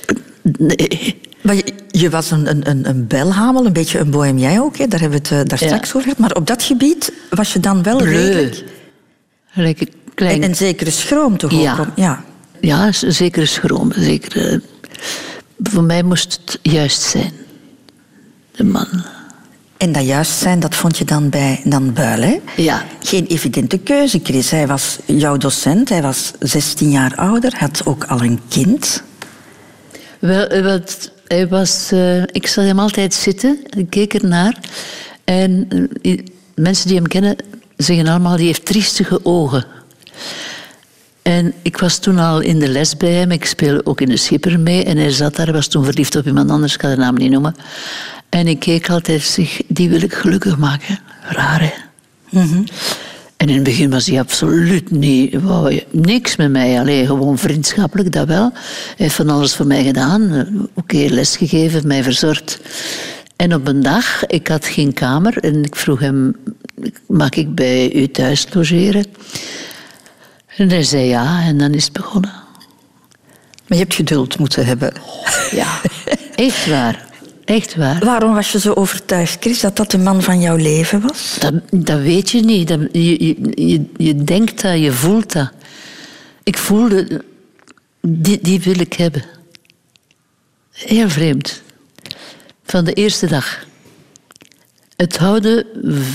[0.58, 1.22] Nee.
[1.42, 1.56] Maar
[1.88, 4.78] je, was een, een, een belhamel, een beetje een bohem jij ook.
[4.78, 4.88] Hè?
[4.88, 6.18] Daar hebben we het uh, daar straks over gehad.
[6.18, 8.64] Maar op dat gebied was je dan wel redelijk...
[9.46, 10.42] Gelijk klein...
[10.42, 11.78] En een zekere schroom toch ja.
[11.80, 11.88] ook?
[11.96, 12.24] Ja.
[12.60, 13.92] ja, een zekere schroom.
[13.92, 14.62] Zekere...
[15.64, 17.32] Voor mij moest het juist zijn.
[18.52, 18.88] De man.
[19.82, 22.40] En dat juist zijn, dat vond je dan bij Dan Buil, hè?
[22.56, 22.86] Ja.
[23.04, 24.50] Geen evidente keuze, Chris.
[24.50, 29.04] Hij was jouw docent, hij was 16 jaar ouder, had ook al een kind.
[30.20, 31.90] Wel, wat, hij was...
[31.94, 34.58] Uh, ik zag hem altijd zitten, ik keek ernaar.
[35.24, 35.68] En
[36.02, 36.20] uh,
[36.56, 37.36] mensen die hem kennen,
[37.78, 39.66] zeggen allemaal, die heeft triestige ogen.
[41.22, 43.32] En ik was toen al in de les bij hem.
[43.32, 44.84] Ik speelde ook in de Schipper mee.
[44.84, 46.74] En hij zat daar, was toen verliefd op iemand anders.
[46.74, 47.56] Ik ga de naam niet noemen.
[48.32, 51.00] En ik keek altijd, zeg, die wil ik gelukkig maken.
[51.22, 51.72] Raar, hè?
[52.30, 52.64] Mhm.
[53.38, 56.80] En in het begin was hij absoluut niet, wou niks met mij.
[56.80, 58.52] Alleen gewoon vriendschappelijk, dat wel.
[58.54, 60.32] Hij heeft van alles voor mij gedaan.
[60.74, 62.60] Oké, okay, lesgegeven, mij verzorgd.
[63.36, 66.36] En op een dag, ik had geen kamer en ik vroeg hem,
[67.08, 69.06] mag ik bij u thuis logeren?
[70.58, 72.34] En hij zei ja, en dan is het begonnen.
[73.68, 74.94] Maar je hebt geduld moeten hebben.
[75.52, 75.82] Ja,
[76.36, 77.10] echt waar.
[77.46, 78.06] Echt waar.
[78.06, 81.38] Waarom was je zo overtuigd, Chris, dat dat de man van jouw leven was?
[81.40, 82.68] Dat, dat weet je niet.
[82.68, 83.28] Dat, je,
[83.68, 85.52] je, je denkt dat, je voelt dat.
[86.44, 87.24] Ik voelde,
[88.02, 89.24] die, die wil ik hebben.
[90.72, 91.62] Heel vreemd.
[92.64, 93.66] Van de eerste dag.
[94.96, 95.66] Het houden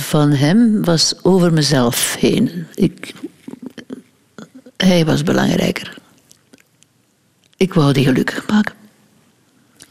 [0.01, 2.67] van hem was over mezelf heen.
[2.75, 3.13] Ik,
[4.77, 5.99] hij was belangrijker.
[7.57, 8.75] Ik wou die gelukkig maken.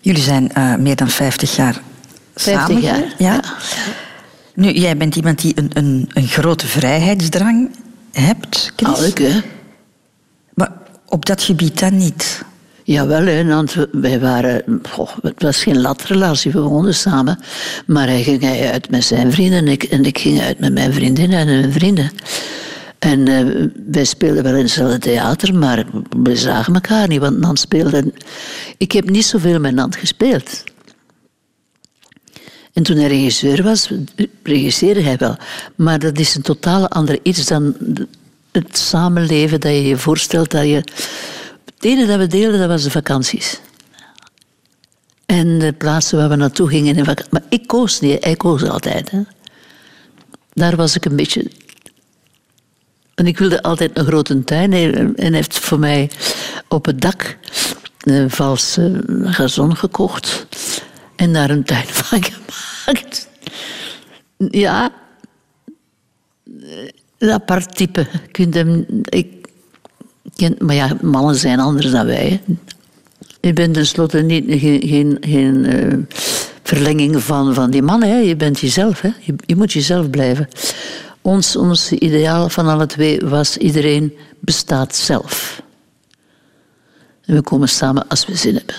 [0.06, 1.82] Jullie zijn uh, meer dan 50 jaar
[2.36, 2.82] 50 samen.
[2.82, 3.34] jaar, ja.
[3.34, 3.42] ja.
[4.54, 7.76] Nu, jij bent iemand die een, een, een grote vrijheidsdrang
[8.12, 8.98] hebt, Chris.
[8.98, 9.40] Ah, ik, hè?
[10.54, 10.72] Maar
[11.06, 12.44] op dat gebied dan niet?
[12.84, 14.82] Jawel, hè, want wij waren...
[14.90, 17.40] Goh, het was geen latrelatie, we woonden samen.
[17.86, 20.94] Maar hij ging uit met zijn vrienden en ik, en ik ging uit met mijn
[20.94, 22.12] vriendinnen en mijn vrienden.
[23.06, 25.86] En uh, wij speelden wel in hetzelfde theater, maar
[26.24, 28.14] we zagen elkaar niet, want Nant speelde.
[28.78, 30.64] Ik heb niet zoveel met Nant gespeeld.
[32.74, 33.92] En toen hij regisseur was,
[34.44, 35.36] regisseerde hij wel.
[35.76, 37.76] Maar dat is een totaal ander iets dan
[38.52, 40.52] het samenleven dat je je voorstelt.
[40.52, 40.84] Dat je...
[41.66, 43.60] Het enige dat we deelden, dat was de vakanties.
[45.26, 46.96] En de plaatsen waar we naartoe gingen.
[46.96, 49.12] In maar ik koos niet, hij koos altijd.
[49.12, 49.22] Hè.
[50.54, 51.52] Daar was ik een beetje
[53.16, 54.74] en ik wilde altijd een grote tuin.
[55.16, 56.10] En heeft voor mij
[56.68, 57.38] op het dak
[58.00, 60.48] een valse gazon gekocht.
[61.16, 63.30] En daar een tuin van gemaakt.
[64.38, 64.92] Ja,
[67.18, 68.08] een apart type.
[68.32, 69.48] Hem, ik,
[70.60, 72.42] maar ja, mannen zijn anders dan wij.
[73.42, 75.98] Je bent tenslotte niet, geen, geen, geen uh,
[76.64, 78.10] verlenging van, van die mannen.
[78.10, 78.18] Hè.
[78.18, 79.02] Je bent jezelf.
[79.02, 79.10] Hè.
[79.20, 80.48] Je, je moet jezelf blijven.
[81.26, 85.62] Ons, ons ideaal van alle twee was iedereen bestaat zelf.
[87.26, 88.76] En we komen samen als we zin hebben.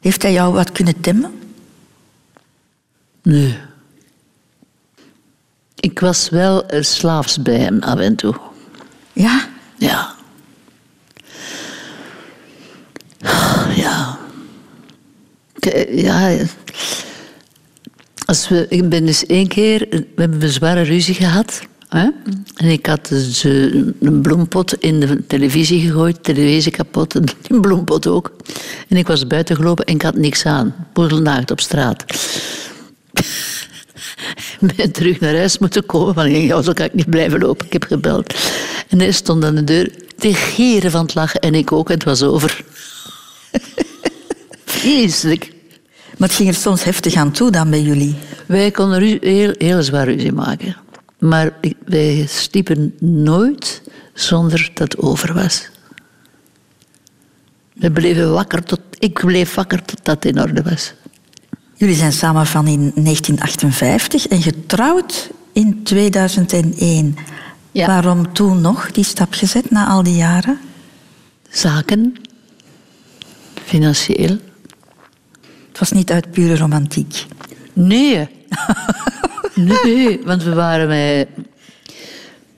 [0.00, 1.40] Heeft hij jou wat kunnen temmen?
[3.22, 3.58] Nee.
[5.74, 8.34] Ik was wel slaafs bij hem af en toe.
[9.12, 9.48] Ja?
[9.78, 10.14] Ja.
[13.74, 14.18] Ja.
[15.90, 16.36] Ja.
[18.30, 21.60] Als we, ik ben dus één keer, we hebben een zware ruzie gehad.
[21.88, 22.08] Hè?
[22.54, 28.06] En ik had dus een bloempot in de televisie gegooid, televisie kapot, en een bloempot
[28.06, 28.32] ook.
[28.88, 30.74] En ik was buiten gelopen en ik had niks aan.
[30.92, 32.04] Poedelnaakt op straat.
[34.76, 36.14] ben terug naar huis moeten komen.
[36.14, 37.66] Van, ja, zo kan ik niet blijven lopen.
[37.66, 38.34] Ik heb gebeld.
[38.88, 41.40] En hij stond aan de deur te gieren van het lachen.
[41.40, 41.88] En ik ook.
[41.88, 42.64] En het was over.
[44.64, 45.58] Vreselijk.
[46.20, 48.16] Maar het ging er soms heftig aan toe dan bij jullie.
[48.46, 50.76] Wij konden heel, heel zwaar ruzie maken.
[51.18, 51.52] Maar
[51.84, 53.82] wij sliepen nooit
[54.14, 55.68] zonder dat het over was.
[57.72, 60.92] We bleven wakker tot, ik bleef wakker tot dat in orde was.
[61.74, 67.16] Jullie zijn samen van in 1958 en getrouwd in 2001.
[67.72, 67.86] Ja.
[67.86, 70.58] Waarom toen nog die stap gezet na al die jaren?
[71.50, 72.16] Zaken,
[73.64, 74.38] financieel.
[75.80, 77.26] Was niet uit pure romantiek.
[77.72, 78.28] Nee.
[79.84, 81.26] nee, want we waren bij...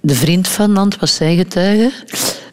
[0.00, 1.92] De vriend van Nant was zijn getuige.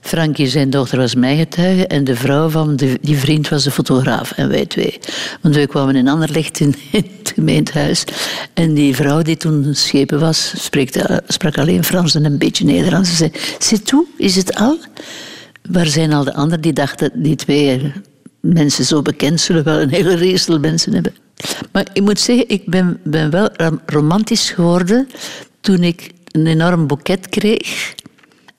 [0.02, 1.88] Frankie, zijn dochter, was mijn getuige.
[1.88, 4.32] En de vrouw van de, die vriend was de fotograaf.
[4.32, 5.00] En wij twee.
[5.42, 8.04] Want wij kwamen in Anderlecht in, in het gemeentehuis.
[8.54, 13.10] En die vrouw die toen schepen was, spreekt, sprak alleen Frans en een beetje Nederlands.
[13.10, 14.08] Ze zei, c'est tout?
[14.18, 14.78] Is het al?
[15.70, 17.92] Waar zijn al de anderen die dachten, die twee
[18.40, 21.16] mensen zo bekend zullen wel een hele reestel mensen hebben.
[21.72, 25.10] Maar ik moet zeggen, ik ben, ben wel rom- romantisch geworden
[25.62, 27.96] toen ik een enorm boeket kreeg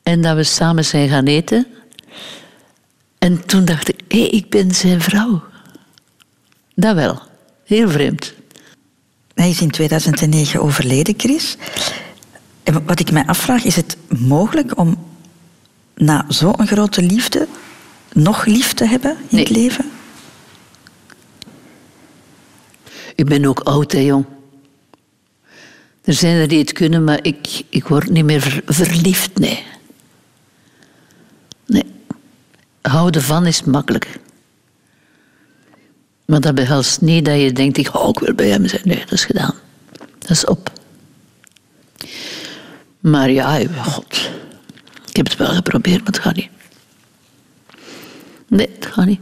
[0.02, 1.66] en dat we samen zijn gaan eten.
[3.18, 5.42] En toen dacht ik, hé, ik ben zijn vrouw.
[6.74, 7.22] Dat wel.
[7.64, 8.34] Heel vreemd.
[9.34, 11.56] Hij is in 2009 overleden, Chris.
[12.62, 15.06] En wat ik mij afvraag, is het mogelijk om
[15.94, 17.48] na zo'n grote liefde
[18.12, 19.90] nog lief te hebben in het leven?
[23.14, 24.24] Ik ben ook oud, hè, jong.
[26.04, 29.64] Er zijn er die het kunnen, maar ik, ik word niet meer ver- verliefd, nee.
[31.66, 31.84] Nee.
[32.80, 34.18] Houden van is makkelijk.
[36.24, 38.82] Maar dat behelst niet dat je denkt, ik, oh, ik wil bij hem zijn.
[38.84, 39.54] Nee, dat is gedaan.
[40.18, 40.72] Dat is op.
[43.00, 44.30] Maar ja, god.
[45.08, 46.50] Ik heb het wel geprobeerd, maar het gaat niet.
[48.50, 49.20] Nee, het gaat niet.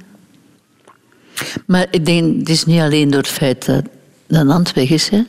[1.66, 3.84] Maar ik denk, het is niet alleen door het feit dat
[4.26, 5.08] dat Nant weg is.
[5.08, 5.22] Hè.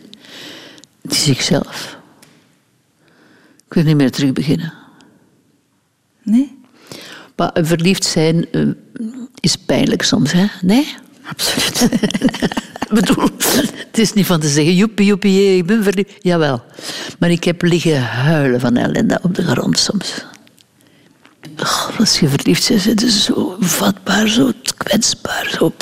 [1.01, 1.97] Het is zichzelf.
[3.67, 4.73] Ik wil niet meer terug beginnen.
[6.23, 6.57] Nee?
[7.35, 8.67] Maar verliefd zijn eh,
[9.39, 10.45] is pijnlijk soms, hè?
[10.61, 10.95] Nee?
[11.23, 11.89] Absoluut.
[12.89, 13.29] Ik bedoel,
[13.87, 16.13] het is niet van te zeggen, joepie, joepie, ik ben verliefd.
[16.19, 16.63] Jawel.
[17.19, 20.25] Maar ik heb liggen huilen van ellende op de grond soms.
[21.99, 25.73] Als je verliefd bent, zit je zo vatbaar, zo kwetsbaar, zo...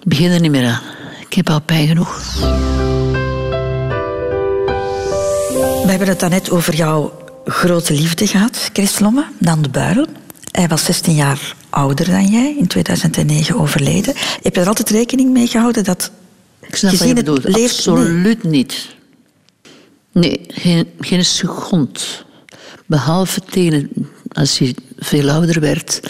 [0.00, 0.80] Ik begin er niet meer aan.
[1.28, 2.22] Ik heb al pijn genoeg.
[5.84, 10.06] We hebben het daarnet over jouw grote liefde gehad, Chris Lomme, Dan de Buil.
[10.50, 14.14] Hij was 16 jaar ouder dan jij, in 2009 overleden.
[14.42, 16.10] Heb je er altijd rekening mee gehouden dat...
[16.60, 17.46] Ik snap wat je het bedoelt.
[17.46, 18.95] Absoluut niet.
[20.16, 21.90] Nee, geen, geen.
[22.86, 23.90] Behalve tegen
[24.32, 26.00] als hij veel ouder werd.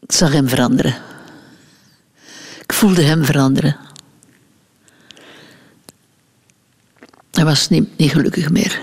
[0.00, 0.94] Ik zag hem veranderen.
[2.62, 3.76] Ik voelde hem veranderen.
[7.30, 8.80] Hij was niet, niet gelukkig meer.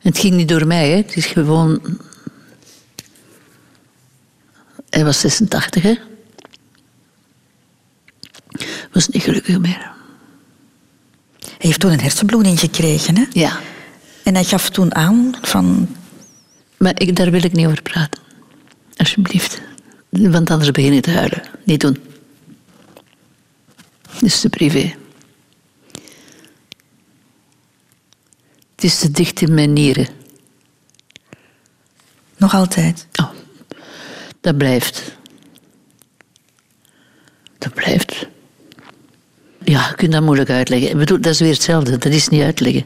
[0.00, 0.96] En het ging niet door mij, hè.
[0.96, 2.00] het is gewoon.
[4.90, 5.94] Hij was 86, hè?
[8.92, 9.90] was niet gelukkig meer.
[11.62, 13.24] Hij heeft toen een hersenbloeding gekregen, hè?
[13.30, 13.60] Ja.
[14.22, 15.96] En hij gaf toen aan van...
[16.76, 18.22] Maar ik, daar wil ik niet over praten.
[18.96, 19.62] Alsjeblieft.
[20.08, 21.42] Want anders begin ik te huilen.
[21.64, 21.98] Niet doen.
[24.10, 24.94] Het is te privé.
[28.74, 30.08] Het is te dicht in mijn nieren.
[32.36, 33.06] Nog altijd.
[33.20, 33.30] Oh,
[34.40, 35.16] dat blijft.
[37.58, 38.26] Dat blijft.
[39.64, 40.90] Ja, je kunt dat moeilijk uitleggen.
[40.90, 41.98] Ik bedoel, dat is weer hetzelfde.
[41.98, 42.84] Dat is niet uitleggen.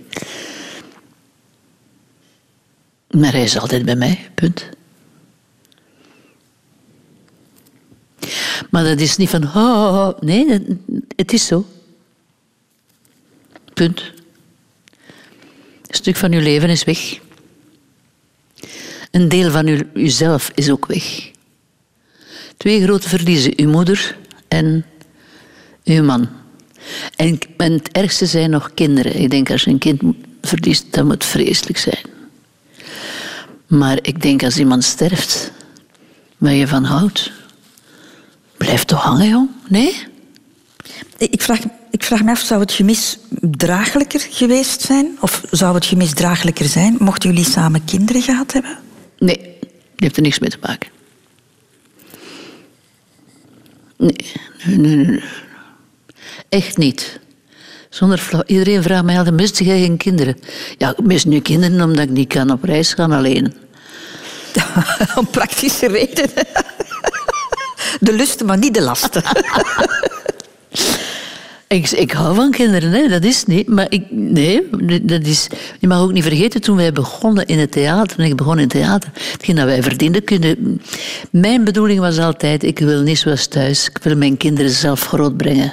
[3.10, 4.68] Maar hij is altijd bij mij, punt.
[8.70, 10.60] Maar dat is niet van, oh, nee,
[11.16, 11.66] het is zo.
[13.74, 14.00] Punt.
[15.86, 17.18] Een stuk van uw leven is weg.
[19.10, 19.90] Een deel van u,
[20.54, 21.30] is ook weg.
[22.56, 24.16] Twee grote verliezen, uw moeder
[24.48, 24.84] en
[25.84, 26.28] uw man.
[27.16, 29.20] En, en het ergste zijn nog kinderen.
[29.20, 30.02] Ik denk als je een kind
[30.42, 32.04] verliest, dat moet vreselijk zijn.
[33.66, 35.52] Maar ik denk als iemand sterft,
[36.36, 37.32] waar je van houdt,
[38.56, 39.50] blijf toch hangen, jong?
[39.68, 40.06] Nee?
[41.18, 41.60] Ik vraag,
[41.90, 45.16] ik vraag me af, zou het gemis draaglijker geweest zijn?
[45.20, 48.78] Of zou het gemis draaglijker zijn mochten jullie samen kinderen gehad hebben?
[49.18, 50.90] Nee, die heeft er niks mee te maken.
[53.96, 54.16] Nee,
[54.64, 55.22] nee, nee, nee.
[56.48, 57.20] Echt niet.
[57.90, 58.42] Zonder.
[58.46, 60.38] Iedereen vraagt mij altijd, mist jij geen kinderen?
[60.78, 63.54] Ja, ik mis nu kinderen omdat ik niet kan op reis gaan alleen.
[65.18, 66.46] Om praktische redenen.
[68.00, 69.22] De lusten, maar niet de lasten.
[71.68, 73.08] Ik, ik hou van kinderen, hè.
[73.08, 73.68] dat is niet.
[73.68, 74.68] Maar ik, nee,
[75.02, 75.46] dat is,
[75.78, 78.60] je mag ook niet vergeten, toen wij begonnen in het theater, toen ik begon in
[78.60, 80.80] het theater, hetgeen dat wij verdienden, kunnen...
[81.30, 85.72] Mijn bedoeling was altijd, ik wil niet zoals thuis, ik wil mijn kinderen zelf grootbrengen.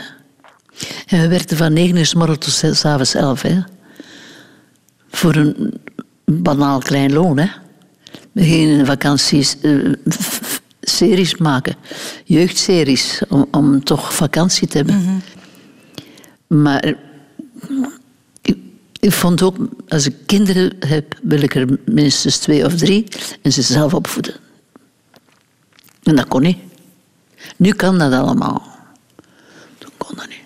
[1.08, 3.62] En we werkten van negen uur s morgens tot s'avonds elf, hè.
[5.10, 5.82] Voor een
[6.26, 7.48] banaal klein loon, hè.
[8.32, 9.94] We gingen vakanties, uh,
[10.82, 11.76] series maken,
[12.24, 14.96] jeugdseries, om, om toch vakantie te hebben.
[14.96, 15.22] Mm
[16.62, 16.86] maar
[18.42, 18.58] ik,
[19.00, 19.56] ik, vond ook,
[19.88, 23.08] als ik kinderen heb, wil ik er minstens twee of drie
[23.42, 24.36] en ze zelf opvoeden.
[26.04, 26.58] En dat kon niet.
[27.56, 28.62] Nu kan dat allemaal.
[29.78, 30.38] Toen kon dat niet.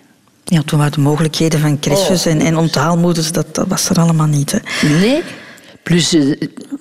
[0.50, 4.26] Ja, toen waren de mogelijkheden van crèches en, en onthaalmoeders, dat, dat, was er allemaal
[4.26, 4.52] niet.
[4.52, 4.88] Hè?
[4.98, 5.22] Nee.
[5.82, 6.22] Plus, eh,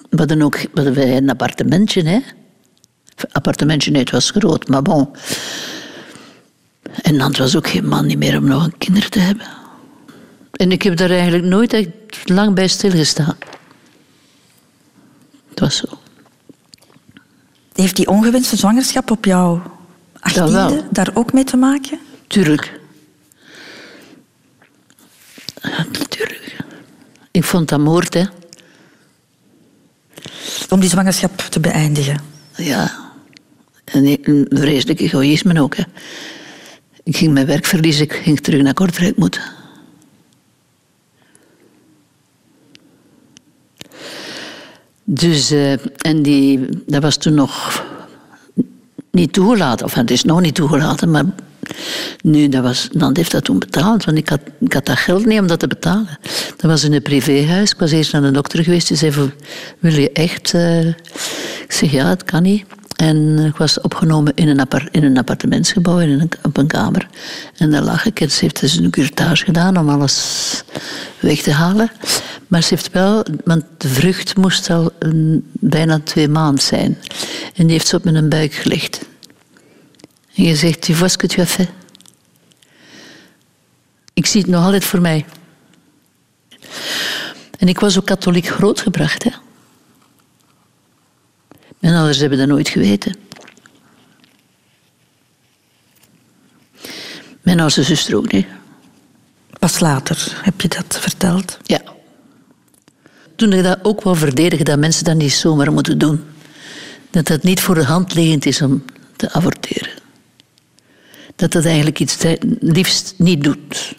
[0.09, 2.19] we hadden ook we hadden een appartementje, hè.
[3.31, 5.09] Appartementje, nee, het was groot, maar bon.
[7.01, 9.47] En dan was ook geen man niet meer om nog een kinder te hebben.
[10.51, 13.37] En ik heb daar eigenlijk nooit echt lang bij stilgestaan.
[15.49, 15.87] Het was zo.
[17.73, 19.59] Heeft die ongewenste zwangerschap op jou
[20.19, 21.99] achttiende daar ook mee te maken?
[22.27, 22.76] Tuurlijk.
[25.69, 26.55] Ja, natuurlijk.
[27.31, 28.23] Ik vond dat moord, hè.
[30.69, 32.21] Om die zwangerschap te beëindigen?
[32.55, 33.05] Ja.
[33.83, 35.83] En een vreselijk egoïsme ook, hè.
[37.03, 39.41] Ik ging mijn werk verliezen, ik ging terug naar Kortrijk moeten.
[45.03, 47.83] Dus, uh, en die, dat was toen nog
[49.17, 49.85] niet toegelaten.
[49.85, 51.25] Of het is nog niet toegelaten, maar
[52.21, 54.05] nu, dat was, dan heeft dat toen betaald.
[54.05, 56.19] Want ik had, ik had dat geld niet om dat te betalen.
[56.55, 57.71] Dat was in een privéhuis.
[57.71, 58.87] Ik was eerst naar de dokter geweest.
[58.87, 59.31] Die zei,
[59.79, 60.53] wil je echt...
[60.53, 62.65] Uh, ik zeg, ja, het kan niet.
[62.97, 67.07] En ik was opgenomen in een, in een appartementsgebouw, in een, op een kamer.
[67.57, 68.19] En daar lag ik.
[68.19, 70.63] En ze heeft dus een curtage gedaan om alles
[71.19, 71.91] weg te halen.
[72.47, 76.97] Maar ze heeft wel, want de vrucht moest al een, bijna twee maanden zijn.
[77.55, 79.05] En die heeft ze op mijn buik gelegd.
[80.35, 81.69] En je zegt, tu vois que tu as fait?
[84.13, 85.25] Ik zie het nog altijd voor mij.
[87.57, 89.31] En ik was ook katholiek grootgebracht, hè.
[91.79, 93.15] Mijn ouders hebben dat nooit geweten.
[97.41, 98.47] Mijn oudste zuster ook niet.
[99.59, 101.57] Pas later heb je dat verteld?
[101.63, 101.81] Ja.
[103.35, 106.23] Toen ik dat ook wel verdedigen, dat mensen dat niet zomaar moeten doen.
[107.09, 108.83] Dat dat niet voor de hand liggend is om
[109.15, 109.91] te avorteren.
[111.35, 112.17] Dat dat eigenlijk iets
[112.59, 113.95] liefst niet doet.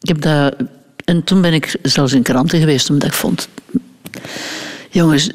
[0.00, 0.56] Ik heb dat...
[1.04, 3.48] En toen ben ik zelfs in kranten geweest, omdat ik vond...
[4.90, 5.30] Jongens,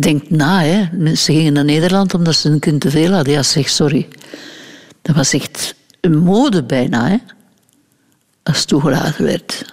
[0.00, 0.62] denk na.
[0.62, 0.88] Hè.
[0.92, 3.32] Mensen gingen naar Nederland omdat ze een kind te veel hadden.
[3.32, 4.08] Ja, zeg sorry.
[5.02, 7.16] Dat was echt een mode bijna, hè.
[8.42, 9.72] Als toegelaten werd.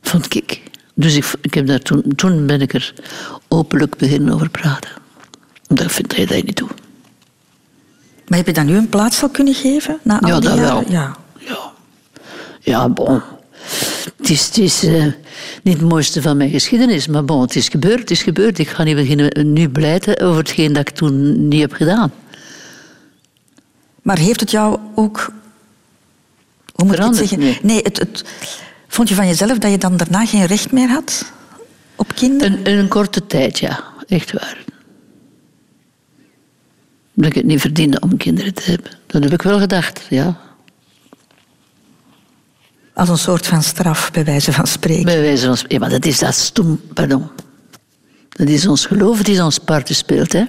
[0.00, 0.62] Vond ik.
[0.94, 2.94] Dus ik, ik heb daar toen, toen ben ik er
[3.48, 4.90] openlijk beginnen over praten.
[5.68, 6.72] Ik vind dat je dat niet doet.
[8.28, 9.98] Maar heb je dan nu een plaats al kunnen geven?
[10.02, 10.84] Na ja, dat wel.
[10.88, 11.16] Ja.
[11.38, 11.72] ja.
[12.60, 13.22] Ja, bon.
[14.16, 15.04] Het is, het is uh,
[15.62, 18.58] niet het mooiste van mijn geschiedenis, maar bon, het is gebeurd, het is gebeurd.
[18.58, 22.12] Ik ga niet beginnen nu blijten over hetgeen dat ik toen niet heb gedaan.
[24.02, 25.32] Maar heeft het jou ook...
[26.74, 27.38] Hoe moet ik het zeggen?
[27.38, 28.24] Nee, nee het, het,
[28.88, 31.32] vond je van jezelf dat je dan daarna geen recht meer had
[31.96, 32.58] op kinderen?
[32.58, 33.84] In, in een korte tijd, ja.
[34.08, 34.64] Echt waar.
[37.12, 38.90] Dat ik het niet verdiende om kinderen te hebben.
[39.06, 40.40] Dat heb ik wel gedacht, ja.
[42.94, 45.04] Als een soort van straf, bij wijze van spreken.
[45.04, 45.76] Bij wijze van spreken.
[45.76, 47.30] Ja, maar dat is dat stom, pardon.
[48.28, 50.44] Dat is ons geloof dat ons parten speelt, hè.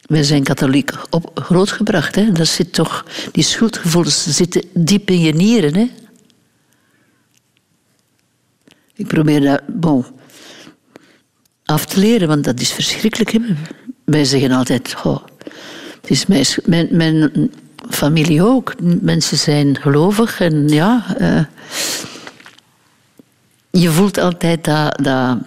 [0.00, 2.32] Wij zijn katholiek op, grootgebracht, hè.
[2.32, 3.06] Dat zit toch...
[3.32, 5.90] Die schuldgevoelens zitten diep in je nieren, hè.
[8.94, 9.62] Ik probeer dat,
[11.64, 13.32] af te leren, want dat is verschrikkelijk.
[13.32, 13.40] Hè?
[14.04, 14.94] Wij zeggen altijd,
[16.00, 17.50] het is mijn, mijn, mijn
[17.90, 18.74] familie ook.
[19.00, 21.16] Mensen zijn gelovig en ja.
[21.20, 21.44] Uh,
[23.70, 25.38] je voelt altijd dat, dat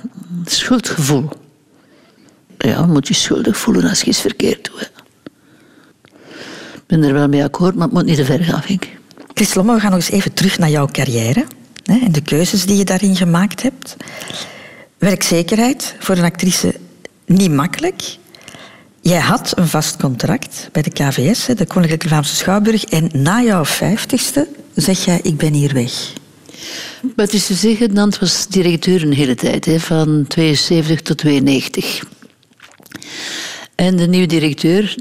[0.45, 1.29] schuldgevoel.
[2.57, 4.91] Ja, moet je schuldig voelen als je iets verkeerd doet.
[6.73, 8.97] Ik ben er wel mee akkoord, maar het moet niet te ver gaan, vind ik.
[9.33, 11.45] Chris Lomme, we gaan nog eens even terug naar jouw carrière
[11.83, 13.95] hè, en de keuzes die je daarin gemaakt hebt.
[14.97, 16.75] Werkzekerheid voor een actrice
[17.25, 18.17] niet makkelijk.
[19.09, 22.83] Jij had een vast contract bij de KVS, de Koninklijke Vlaamse Schouwburg.
[22.83, 26.13] En na jouw vijftigste zeg jij, ik ben hier weg.
[27.15, 32.03] Wat is te zeggen, Nant was directeur een hele tijd, hè, van 72 tot 92.
[33.75, 34.95] En de nieuwe directeur,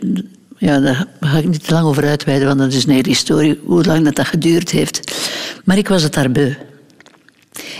[0.58, 3.60] ja, daar ga ik niet te lang over uitweiden, want dat is een hele historie,
[3.64, 5.16] hoe lang dat, dat geduurd heeft.
[5.64, 6.54] Maar ik was het daar beu.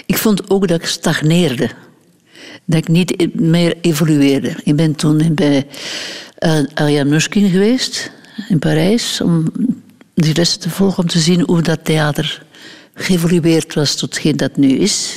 [0.07, 1.70] Ik vond ook dat ik stagneerde.
[2.64, 4.55] Dat ik niet meer evolueerde.
[4.62, 5.66] Ik ben toen bij
[6.38, 8.11] uh, Ariane Mushkin geweest,
[8.49, 9.53] in Parijs, om
[10.14, 12.42] die lessen te volgen, om te zien hoe dat theater
[12.94, 15.16] geëvolueerd was tot hetgeen dat nu is.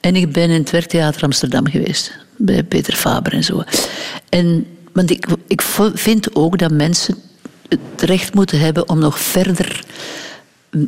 [0.00, 3.62] En ik ben in het Werktheater Amsterdam geweest, bij Peter Faber en zo.
[4.28, 5.62] En, want ik, ik
[5.94, 7.16] vind ook dat mensen
[7.68, 9.84] het recht moeten hebben om nog verder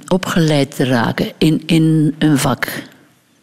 [0.08, 2.82] opgeleid te raken in, in een vak.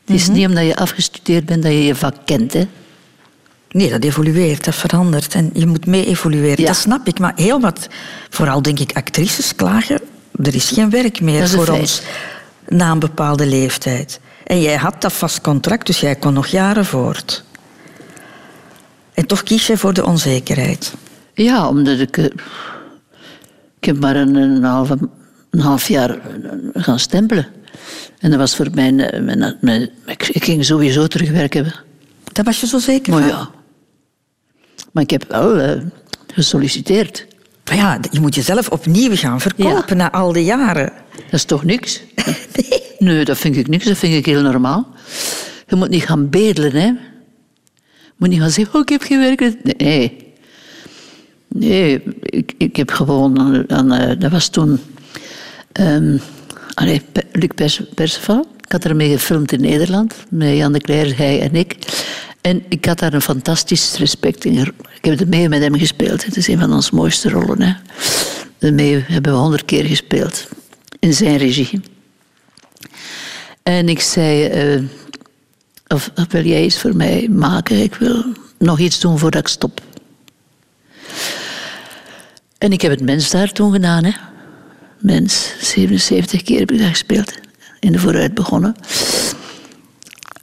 [0.08, 0.38] Het is mhm.
[0.38, 2.54] niet omdat je afgestudeerd bent dat je je vak kent.
[2.54, 2.68] Hè?
[3.70, 5.34] Nee, dat evolueert, dat verandert.
[5.34, 6.66] En je moet mee evolueren.
[6.66, 7.20] Dat snap ik.
[7.20, 7.88] Maar heel wat,
[8.30, 10.00] vooral denk ik, actrices klagen
[10.44, 12.02] er is geen werk meer voor ons
[12.68, 14.20] na een bepaalde leeftijd.
[14.44, 17.44] En jij had dat vast contract, dus jij kon nog jaren voort.
[19.14, 20.94] En toch kies je voor de onzekerheid.
[21.34, 22.18] Ja, omdat ik...
[22.18, 22.26] Eh,
[23.80, 24.90] ik heb maar een, een, half,
[25.50, 26.20] een half jaar eh,
[26.74, 27.48] gaan stempelen.
[28.20, 28.92] En dat was voor mij...
[28.92, 31.74] Mijn, mijn, ik, ging sowieso terugwerken.
[32.34, 33.50] Dat was je zo zeker maar ja.
[34.92, 35.82] Maar ik heb wel uh,
[36.34, 37.28] gesolliciteerd.
[37.66, 40.94] Maar ja, je moet jezelf opnieuw gaan verkopen na al die jaren.
[41.16, 42.02] Dat is toch niks?
[42.56, 42.82] nee.
[42.98, 43.86] nee, dat vind ik niks.
[43.86, 44.88] Dat vind ik heel normaal.
[45.68, 46.86] Je moet niet gaan bedelen, hè.
[46.86, 49.78] Je moet niet gaan zeggen, oh, ik heb gewerkt.
[49.78, 50.26] Nee.
[51.48, 53.94] Nee, ik, ik heb gewoon aan...
[53.94, 54.80] Eh, dat was toen...
[55.80, 56.22] Um,
[57.38, 57.80] Luc.
[58.62, 60.16] Ik had ermee gefilmd in Nederland.
[60.30, 61.76] Met Jan de Cler, hij en ik.
[62.42, 64.58] En ik had daar een fantastisch respect in.
[64.98, 66.26] Ik heb er mee met hem gespeeld.
[66.26, 67.62] Het is een van onze mooiste rollen.
[67.62, 67.74] Hè.
[68.58, 70.48] Daarmee hebben we honderd keer gespeeld.
[71.00, 71.82] In zijn regie.
[73.64, 74.90] En ik zei...
[75.88, 77.82] Of, of, wil jij iets voor mij maken?
[77.82, 78.26] Ik wil
[78.58, 79.82] nog iets doen voordat ik stop.
[82.58, 84.04] En ik heb het mens daar toen gedaan.
[84.04, 84.12] Hè.
[85.00, 87.34] Mens, 77 keer heb ik daar gespeeld.
[87.80, 88.76] In de vooruit begonnen.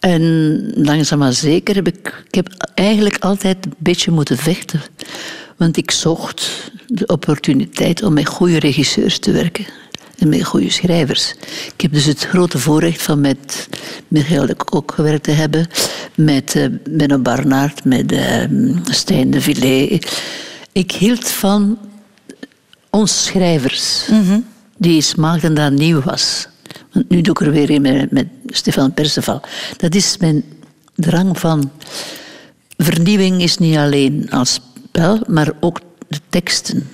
[0.00, 4.82] En langzaam maar zeker heb ik, ik heb eigenlijk altijd een beetje moeten vechten.
[5.56, 9.66] Want ik zocht de opportuniteit om met goede regisseurs te werken.
[10.18, 11.34] En met goede schrijvers.
[11.74, 13.68] Ik heb dus het grote voorrecht van met
[14.08, 15.66] Michael de Kok gewerkt te hebben.
[16.14, 18.44] Met uh, Benno Barnaert, met uh,
[18.84, 20.22] Stijn de Villet.
[20.72, 21.78] Ik hield van
[22.94, 24.08] ons schrijvers.
[24.10, 24.44] Mm
[24.76, 26.48] Die smaakten dat nieuw was.
[26.92, 29.42] Want nu doe ik er weer in met, met Stefan Perceval.
[29.76, 30.44] Dat is mijn
[30.94, 31.70] drang van...
[32.76, 36.88] Vernieuwing is niet alleen als spel, maar ook de teksten.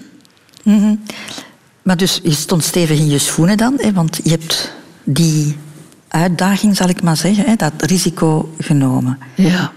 [0.62, 0.94] Mhm.
[1.82, 4.72] Maar dus je stond stevig in je schoenen dan, hè, want je hebt
[5.04, 5.56] die
[6.08, 9.18] uitdaging, zal ik maar zeggen, hè, dat risico genomen.
[9.34, 9.72] Ja.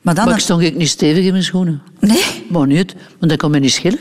[0.00, 1.82] Maar, dan maar ik stond ik niet stevig in mijn schoenen.
[2.00, 2.46] Nee?
[2.48, 4.00] Maar niet, want dat kan me niet schillen.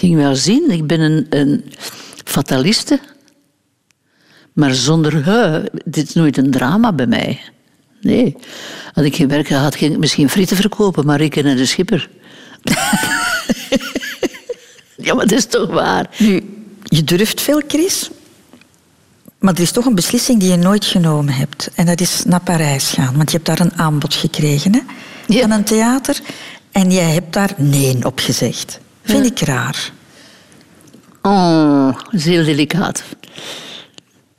[0.00, 1.64] Ik ging wel zien, ik ben een, een
[2.24, 3.00] fataliste.
[4.52, 7.40] Maar zonder, hè, dit is nooit een drama bij mij.
[8.00, 8.36] Nee.
[8.92, 12.08] Had ik geen werk gehad, ging ik misschien frieten verkopen, maar ik en de schipper.
[14.96, 16.08] ja, maar dat is toch waar.
[16.18, 18.10] Nu, je durft veel, Chris.
[19.38, 21.70] Maar er is toch een beslissing die je nooit genomen hebt.
[21.74, 23.16] En dat is naar Parijs gaan.
[23.16, 24.80] Want je hebt daar een aanbod gekregen hè?
[25.26, 25.40] Ja.
[25.40, 26.20] van een theater.
[26.72, 28.80] En jij hebt daar nee op gezegd.
[29.02, 29.92] Vind ik raar.
[31.22, 33.02] Oh, zeer delicaat.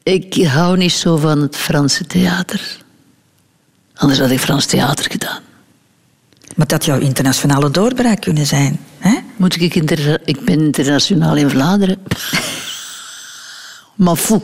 [0.04, 2.80] Ik hou niet zo van het Franse theater.
[4.02, 5.42] Anders had ik Frans theater gedaan.
[6.56, 8.80] Maar dat jouw internationale doorbraak kunnen zijn.
[8.98, 9.18] Hè?
[9.36, 10.22] Moet ik, inter...
[10.26, 11.98] ik ben internationaal in Vlaanderen.
[13.96, 14.42] maar fou.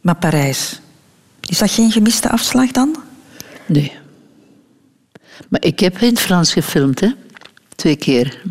[0.00, 0.80] Maar Parijs,
[1.40, 2.96] is dat geen gemiste afslag dan?
[3.66, 3.92] Nee.
[5.48, 7.08] Maar ik heb in het Frans gefilmd, hè.
[7.74, 8.42] Twee keer.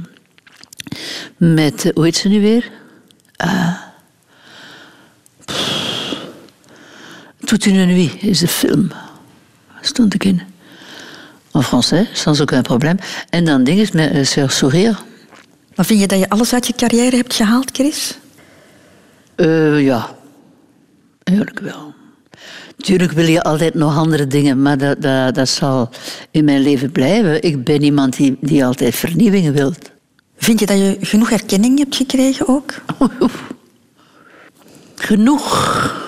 [1.37, 2.71] Met, eh, hoe heet ze nu weer?
[3.45, 3.81] Uh,
[7.47, 8.91] Toute une nuit is de film.
[9.81, 10.41] Stond ik in.
[11.51, 12.97] En français, sans aucun probleem.
[13.29, 14.95] En dan ding is met uh, Sourire.
[15.75, 18.17] Maar vind je dat je alles uit je carrière hebt gehaald, Chris?
[19.35, 20.15] Uh, ja,
[21.23, 21.93] eigenlijk wel.
[22.77, 25.89] Tuurlijk wil je altijd nog andere dingen, maar dat, dat, dat zal
[26.31, 27.43] in mijn leven blijven.
[27.43, 29.73] Ik ben iemand die, die altijd vernieuwingen wil.
[30.37, 32.73] Vind je dat je genoeg erkenning hebt gekregen ook?
[34.95, 36.05] Genoeg.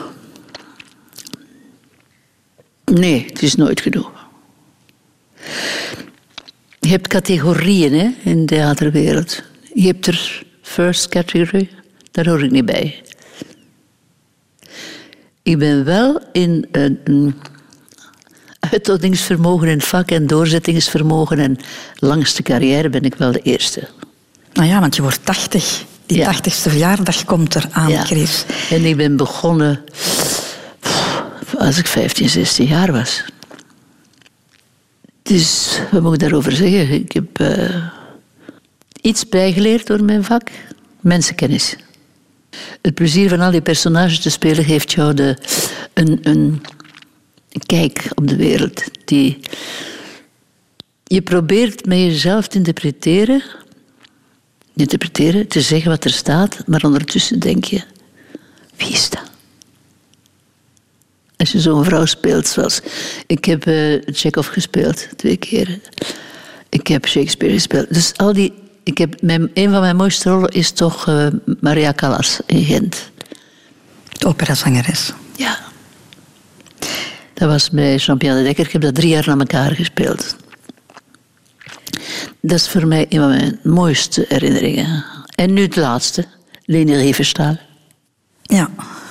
[2.85, 4.11] Nee, het is nooit genoeg.
[6.79, 9.43] Je hebt categorieën hè, in de theaterwereld.
[9.73, 11.69] Je hebt er first category,
[12.11, 13.03] daar hoor ik niet bij.
[15.43, 17.35] Ik ben wel in een
[18.59, 21.57] uithoudingsvermogen in het vak en doorzettingsvermogen en
[21.95, 23.87] langste carrière ben ik wel de eerste.
[24.59, 25.83] Nou ja, want je wordt 80.
[26.05, 26.33] Die Ja.
[26.33, 28.03] 80ste verjaardag komt er aan, Ja.
[28.03, 28.45] Chris.
[28.69, 29.83] En ik ben begonnen
[31.57, 33.23] als ik 15, 16 jaar was.
[35.21, 36.91] Dus wat moet ik daarover zeggen?
[36.91, 37.83] Ik heb eh,
[39.01, 40.49] iets bijgeleerd door mijn vak.
[40.99, 41.75] Mensenkennis.
[42.81, 45.37] Het plezier van al die personages te spelen geeft jou de,
[45.93, 46.61] een, een
[47.65, 48.83] kijk op de wereld.
[49.05, 49.39] Die,
[51.03, 53.43] je probeert met jezelf te interpreteren,
[54.79, 57.81] interpreteren, te zeggen wat er staat, maar ondertussen denk je,
[58.75, 59.27] wie is dat?
[61.37, 62.81] Als je zo'n vrouw speelt zoals...
[63.27, 65.79] Ik heb eh Chekhov gespeeld, twee keer.
[66.69, 67.93] Ik heb Shakespeare gespeeld.
[67.93, 68.53] Dus al die...
[68.83, 71.27] Ik heb, mijn, een van mijn mooiste rollen is toch eh,
[71.59, 73.11] Maria Callas in Gent.
[74.11, 75.13] De operazangeres.
[75.35, 75.59] Ja.
[77.33, 78.65] Dat was bij Jean-Pierre de Dekker.
[78.65, 80.35] Ik heb dat drie jaar na elkaar gespeeld.
[82.41, 85.05] Dat is voor mij een van mijn mooiste herinneringen.
[85.35, 86.25] En nu het laatste,
[86.65, 87.57] Leni Riefenstahl.
[88.41, 88.69] Ja,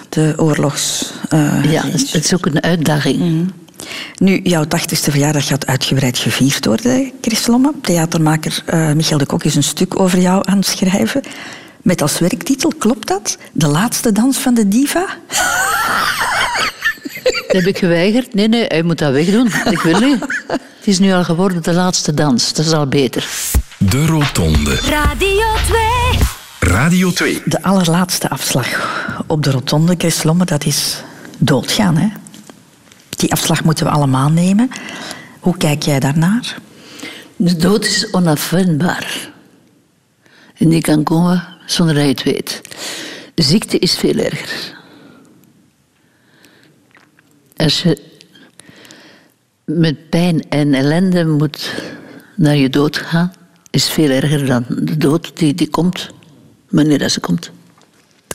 [0.08, 1.12] de oorlogs...
[1.28, 3.52] eh, Ja, het is- ook een uitdaging.
[4.16, 7.72] Nu, jouw 80ste verjaardag gaat uitgebreid gevierd worden, Chris Lomme.
[7.82, 11.22] Theatermaker eh, Michel de Kok is een stuk over jou aan het schrijven.
[11.82, 13.38] Met als werktitel, klopt dat?
[13.52, 15.06] De laatste dans van de diva?
[17.22, 18.34] Dat heb ik geweigerd.
[18.34, 19.46] Nee, nee, hij moet dat wegdoen.
[19.70, 20.20] Ik wil niet.
[20.48, 22.52] Het is nu al geworden de laatste dans.
[22.52, 23.28] Dat is al beter.
[23.78, 24.74] De Rotonde.
[24.74, 25.80] Radio 2.
[26.60, 27.42] Radio 2.
[27.44, 28.66] De allerlaatste afslag
[29.26, 31.02] op de rotonde, Chris Lomme, dat is
[31.38, 31.96] doodgaan.
[31.96, 32.08] Hè?
[33.08, 34.70] Die afslag moeten we allemaal nemen.
[35.40, 36.56] Hoe kijk jij daarnaar?
[37.36, 39.30] De dood is onafwendbaar.
[40.54, 42.60] En die kan komen zonder dat je het weet.
[43.34, 44.77] De ziekte is veel erger.
[47.58, 47.98] Als je
[49.64, 51.74] met pijn en ellende moet
[52.36, 53.32] naar je dood gaan,
[53.70, 56.10] is veel erger dan de dood die, die komt,
[56.68, 57.50] wanneer dat ze komt.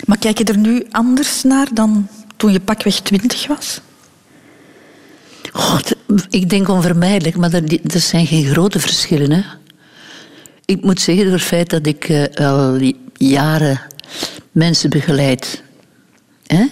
[0.06, 2.08] Maar kijk je er nu anders naar dan
[2.38, 3.82] toen je pakweg twintig was?
[5.52, 5.96] God,
[6.30, 9.32] ik denk onvermijdelijk, maar dat, dat zijn geen grote verschillen.
[9.32, 9.42] Hè?
[10.66, 12.80] Ik moet zeggen, door het feit dat ik eh, al
[13.14, 13.82] jaren
[14.52, 15.64] mensen begeleid,
[16.46, 16.66] hè,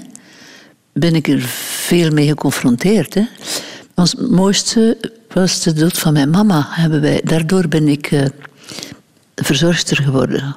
[0.94, 3.14] ben ik er veel mee geconfronteerd.
[3.14, 3.24] Hè?
[3.96, 4.98] Ons mooiste
[5.34, 6.68] was de dood van mijn mama.
[6.70, 7.22] Hebben wij.
[7.24, 8.26] Daardoor ben ik eh,
[9.36, 10.56] verzorgster geworden.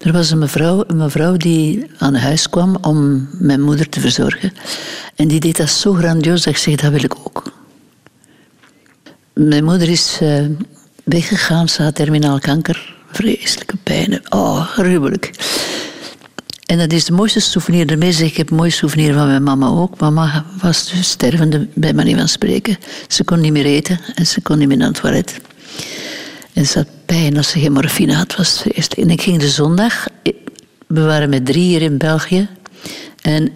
[0.00, 4.52] Er was een mevrouw, een mevrouw die aan huis kwam om mijn moeder te verzorgen.
[5.14, 7.52] En die deed dat zo grandioos dat ik zeg, dat wil ik ook.
[9.32, 10.44] Mijn moeder is eh,
[11.04, 12.94] weggegaan, ze had terminaal kanker.
[13.12, 14.22] Vreselijke pijnen.
[14.28, 15.30] Oh, gruwelijk.
[16.72, 18.22] En dat is de mooiste souvenir.
[18.22, 20.00] Ik, heb een mooi souvenir van mijn mama ook.
[20.00, 22.76] Mama was dus stervende, bij manier van spreken.
[23.08, 25.40] Ze kon niet meer eten en ze kon niet meer naar het toilet.
[26.52, 28.36] En ze had pijn als ze geen morfine had.
[28.36, 29.00] Was vreselijk.
[29.00, 30.06] En ik ging de zondag...
[30.86, 32.48] We waren met drie hier in België.
[33.22, 33.52] En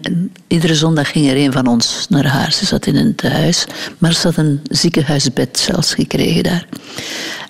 [0.47, 2.51] iedere zondag ging er een van ons naar haar.
[2.51, 3.65] Ze zat in een tehuis,
[3.97, 6.67] maar ze had een ziekenhuisbed zelfs gekregen daar.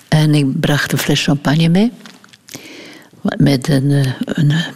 [0.08, 1.92] En ik bracht een fles champagne mee.
[3.36, 4.66] Met een, eh, een, eh,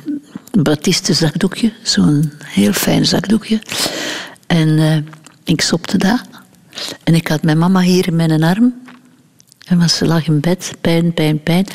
[0.58, 1.72] batiste zakdoekje.
[1.82, 3.60] Zo'n heel fijn zakdoekje.
[4.46, 4.96] En eh,
[5.44, 6.22] ik sopte dat.
[7.04, 8.74] En ik had mijn mama hier in mijn arm.
[9.66, 11.66] En was ze lag in bed, pijn, pijn, pijn.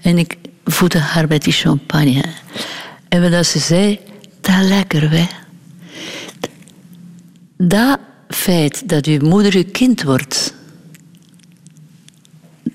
[0.00, 2.24] En ik voedde haar met die champagne.
[3.08, 3.98] En wat ze zei,
[4.40, 5.26] dat lekker, hè.
[7.56, 7.98] Dat
[8.28, 10.54] feit dat uw moeder uw kind wordt,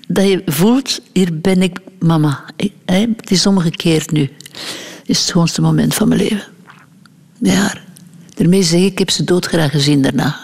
[0.08, 2.44] dat je voelt, hier ben ik mama.
[2.84, 4.30] Het is omgekeerd nu.
[5.04, 6.42] Is het schoonste moment van mijn leven.
[7.38, 7.74] Ja,
[8.34, 10.36] daarmee zeg ik, ik heb ze doodgraag gezien daarna.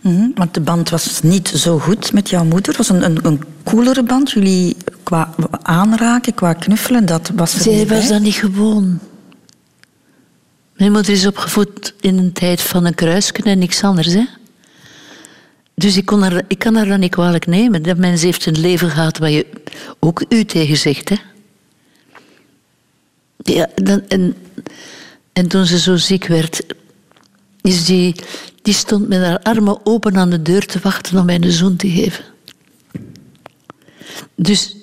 [0.00, 2.66] Mhm, Want de band was niet zo goed met jouw moeder.
[2.66, 4.30] Het was een, een, een coolere band.
[4.30, 8.98] Jullie qua aanraken, qua knuffelen, dat was er Zij niet was dat niet gewoon.
[10.76, 14.12] Mijn moeder is opgevoed in een tijd van een kruisken en niks anders.
[14.12, 14.24] Hè?
[15.74, 17.82] Dus ik, kon haar, ik kan haar dat niet kwalijk nemen.
[17.82, 19.46] Dat mens heeft een leven gehad waar je
[19.98, 21.08] ook u tegen zegt.
[21.08, 21.16] Hè?
[23.42, 24.34] Ja, dan, en,
[25.32, 26.62] en toen ze zo ziek werd,
[27.60, 28.14] is die,
[28.62, 31.76] die stond met haar armen open aan de deur te wachten om mij een zoen
[31.76, 32.24] te geven.
[34.34, 34.76] Dus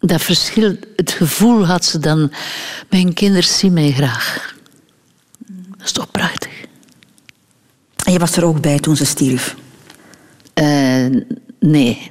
[0.00, 2.32] dat verschil, het gevoel had ze dan,
[2.90, 4.54] mijn kinderen zien mij graag.
[5.76, 6.66] Dat is toch prachtig.
[8.04, 9.56] En je was er ook bij toen ze stierf.
[10.54, 11.06] Eh,
[11.60, 12.10] nee.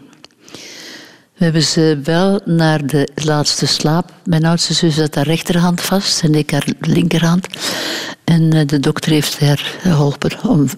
[1.37, 4.13] We hebben ze wel naar de laatste slaap.
[4.23, 7.47] Mijn oudste zus had haar rechterhand vast en ik haar linkerhand.
[8.23, 10.69] En eh, de dokter heeft haar geholpen om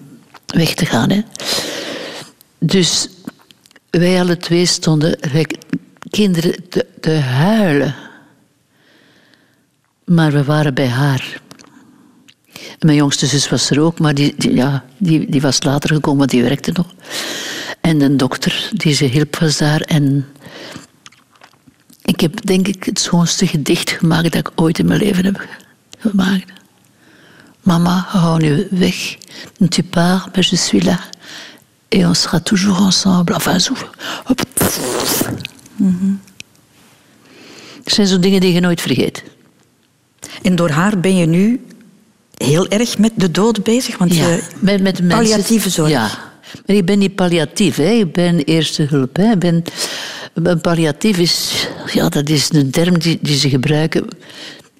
[0.46, 1.10] weg te gaan.
[1.10, 1.20] Hè.
[2.58, 3.08] Dus
[3.90, 5.18] wij alle twee stonden,
[6.10, 6.68] kinderen,
[7.00, 7.94] te, huilen.
[10.04, 11.40] Maar we waren bij haar.
[12.78, 16.18] Mijn jongste zus was er ook, maar die, die, ja, die, die was later gekomen,
[16.18, 16.94] want die werkte nog.
[17.90, 19.80] En de dokter die ze hielp was daar.
[19.80, 20.26] En
[22.04, 25.46] ik heb denk ik het schoonste gedicht gemaakt dat ik ooit in mijn leven heb
[25.98, 26.52] gemaakt.
[27.62, 29.16] Mama, hou nu weg.
[29.68, 30.98] Tu pars, mais je suis là.
[31.88, 33.34] Et on sera toujours ensemble.
[33.34, 33.74] Enfin, zo.
[35.76, 36.20] Mm
[37.84, 39.22] Er zijn zo dingen die je nooit vergeet.
[40.42, 41.60] En door haar ben je nu
[42.36, 43.98] heel erg met de dood bezig?
[43.98, 45.90] Want Ja, je, met, met mensen- palliatieve zorg.
[45.90, 46.29] Ja,
[46.66, 47.76] maar ik ben niet palliatief.
[47.76, 47.90] Hè.
[47.90, 49.16] Ik ben eerste hulp.
[49.16, 49.36] Hè.
[49.36, 49.62] Ben,
[50.34, 54.06] een palliatief is, ja, dat is een term die, die ze gebruiken.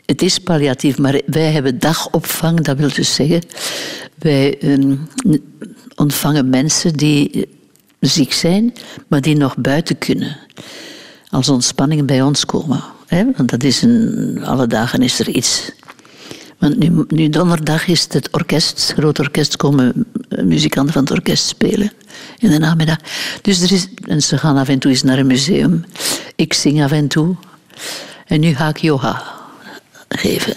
[0.06, 2.60] Het is palliatief, maar wij hebben dagopvang.
[2.60, 3.42] Dat wil dus zeggen,
[4.18, 4.96] wij ehm,
[5.96, 7.48] ontvangen mensen die
[8.00, 8.74] ziek zijn,
[9.08, 10.36] maar die nog buiten kunnen.
[11.28, 12.82] Als ontspanning bij ons komen.
[13.06, 13.24] Hè.
[13.36, 15.72] Want dat is een, alle dagen is er iets.
[16.61, 21.11] Want nu, donderdag is het, het orkest, het groot orkest, komen eh, muzikanten van het
[21.12, 21.92] orkest spelen
[22.38, 22.96] in de namiddag.
[23.42, 25.84] Dus er is, en ze gaan af en toe eens naar een museum.
[26.36, 27.36] Ik zing af en toe.
[28.26, 29.22] En nu ga ik yoga
[30.08, 30.56] geven.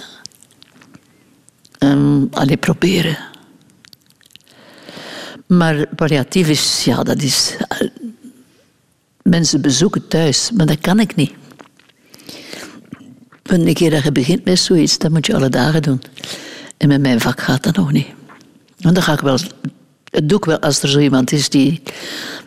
[1.79, 3.17] Um, allee, proberen.
[5.47, 7.55] Maar palliatief is, ja, dat is...
[7.67, 7.87] eh,
[9.21, 11.33] mensen bezoeken thuis, maar dat kan ik niet.
[13.53, 16.01] Want een keer dat je begint met zoiets, dat moet je alle dagen doen.
[16.77, 18.07] En met mijn vak gaat dat nog niet.
[18.79, 19.39] Want dan ga ik wel...
[20.09, 21.81] Het doe ik wel als er zo iemand is die...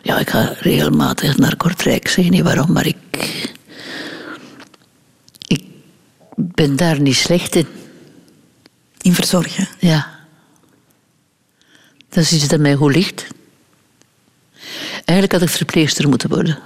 [0.01, 1.95] Ja, ik ga regelmatig naar Kortrijk.
[1.95, 2.97] Ik zeg niet waarom, maar ik...
[5.47, 5.63] Ik
[6.35, 7.67] ben daar niet slecht in.
[9.01, 9.67] In verzorgen.
[9.79, 10.07] Ja.
[12.09, 13.27] Dat is iets dat mij goed ligt.
[15.05, 16.59] Eigenlijk had ik verpleegster moeten worden.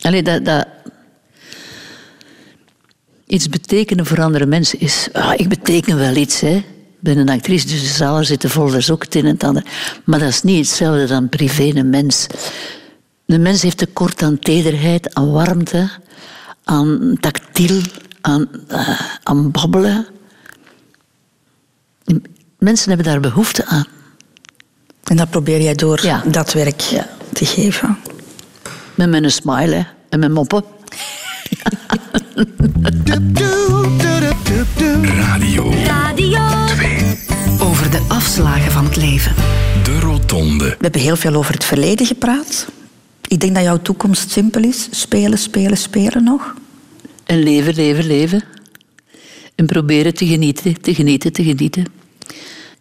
[0.00, 0.66] Allee, dat, dat...
[3.30, 5.08] Iets betekenen voor andere mensen is...
[5.12, 6.54] Ah, ik beteken wel iets, hè.
[6.56, 6.64] Ik
[7.00, 9.44] ben een actrice, dus de zalen zitten vol, dat is ook het een en het
[9.44, 9.64] ander.
[10.04, 12.26] Maar dat is niet hetzelfde dan privé, een mens.
[13.24, 15.90] De mens heeft tekort aan tederheid, aan warmte,
[16.64, 17.80] aan tactiel,
[18.20, 20.06] aan, eh, aan babbelen.
[22.58, 23.86] Mensen hebben daar behoefte aan.
[25.04, 26.22] En dat probeer jij door Ja.
[26.26, 26.78] dat werk
[27.32, 27.98] te geven.
[28.94, 30.64] Met mijn smile hè, en mijn moppen.
[35.04, 36.38] Radio Radio
[37.60, 39.34] Over de afslagen van het leven.
[39.84, 40.64] De Rotonde.
[40.64, 42.66] We hebben heel veel over het verleden gepraat.
[43.28, 44.88] Ik denk dat jouw toekomst simpel is.
[44.90, 46.54] Spelen, spelen, spelen nog.
[47.24, 48.42] En leven, leven, leven.
[49.54, 51.86] En proberen te genieten, te genieten, te genieten.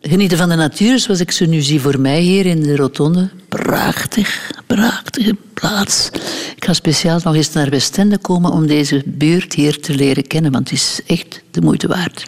[0.01, 3.29] Genieten van de natuur, zoals ik ze nu zie voor mij hier in de Rotonde.
[3.49, 6.09] Prachtig, prachtige plaats.
[6.55, 10.51] Ik ga speciaal nog eens naar Westende komen om deze buurt hier te leren kennen,
[10.51, 12.25] want het is echt de moeite waard.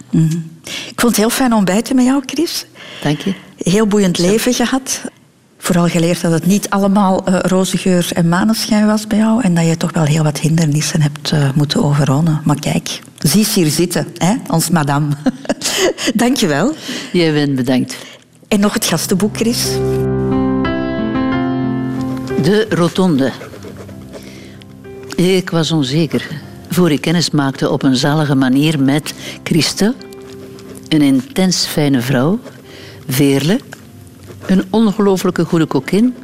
[0.63, 2.65] Ik vond het heel fijn ontbijten met jou, Chris.
[3.01, 3.33] Dank je.
[3.57, 5.01] Heel boeiend leven gehad.
[5.61, 9.41] Vooral geleerd dat het niet allemaal eh, roze geur en maneschijn was bij jou.
[9.41, 12.41] En dat je toch wel heel wat hindernissen hebt eh, moeten overwonnen.
[12.43, 15.07] Maar kijk, zie hier zitten, hè, ons madame.
[16.13, 16.73] Dank je wel.
[17.11, 17.97] Jij bent bedankt.
[18.47, 19.63] En nog het gastenboek, Chris.
[22.41, 23.31] De Rotonde.
[25.15, 26.27] Ik was onzeker
[26.71, 29.93] voor ik kennis maakte op een zalige manier met Christel,
[30.87, 32.39] een intens fijne vrouw,
[33.07, 33.59] Veerle,
[34.45, 36.15] een ongelooflijke goede kokin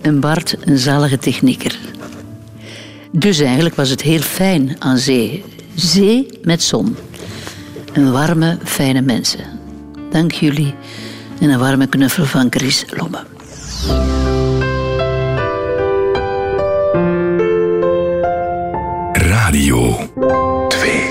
[0.00, 1.78] en Bart een zalige technieker.
[3.12, 5.44] Dus eigenlijk was het heel fijn aan zee.
[5.74, 6.96] Zee met zon.
[7.92, 9.44] En warme, fijne mensen.
[10.10, 10.74] Dank jullie
[11.40, 13.24] en een warme knuffel van Chris Lomme.
[19.12, 19.96] Radio
[20.68, 21.07] 2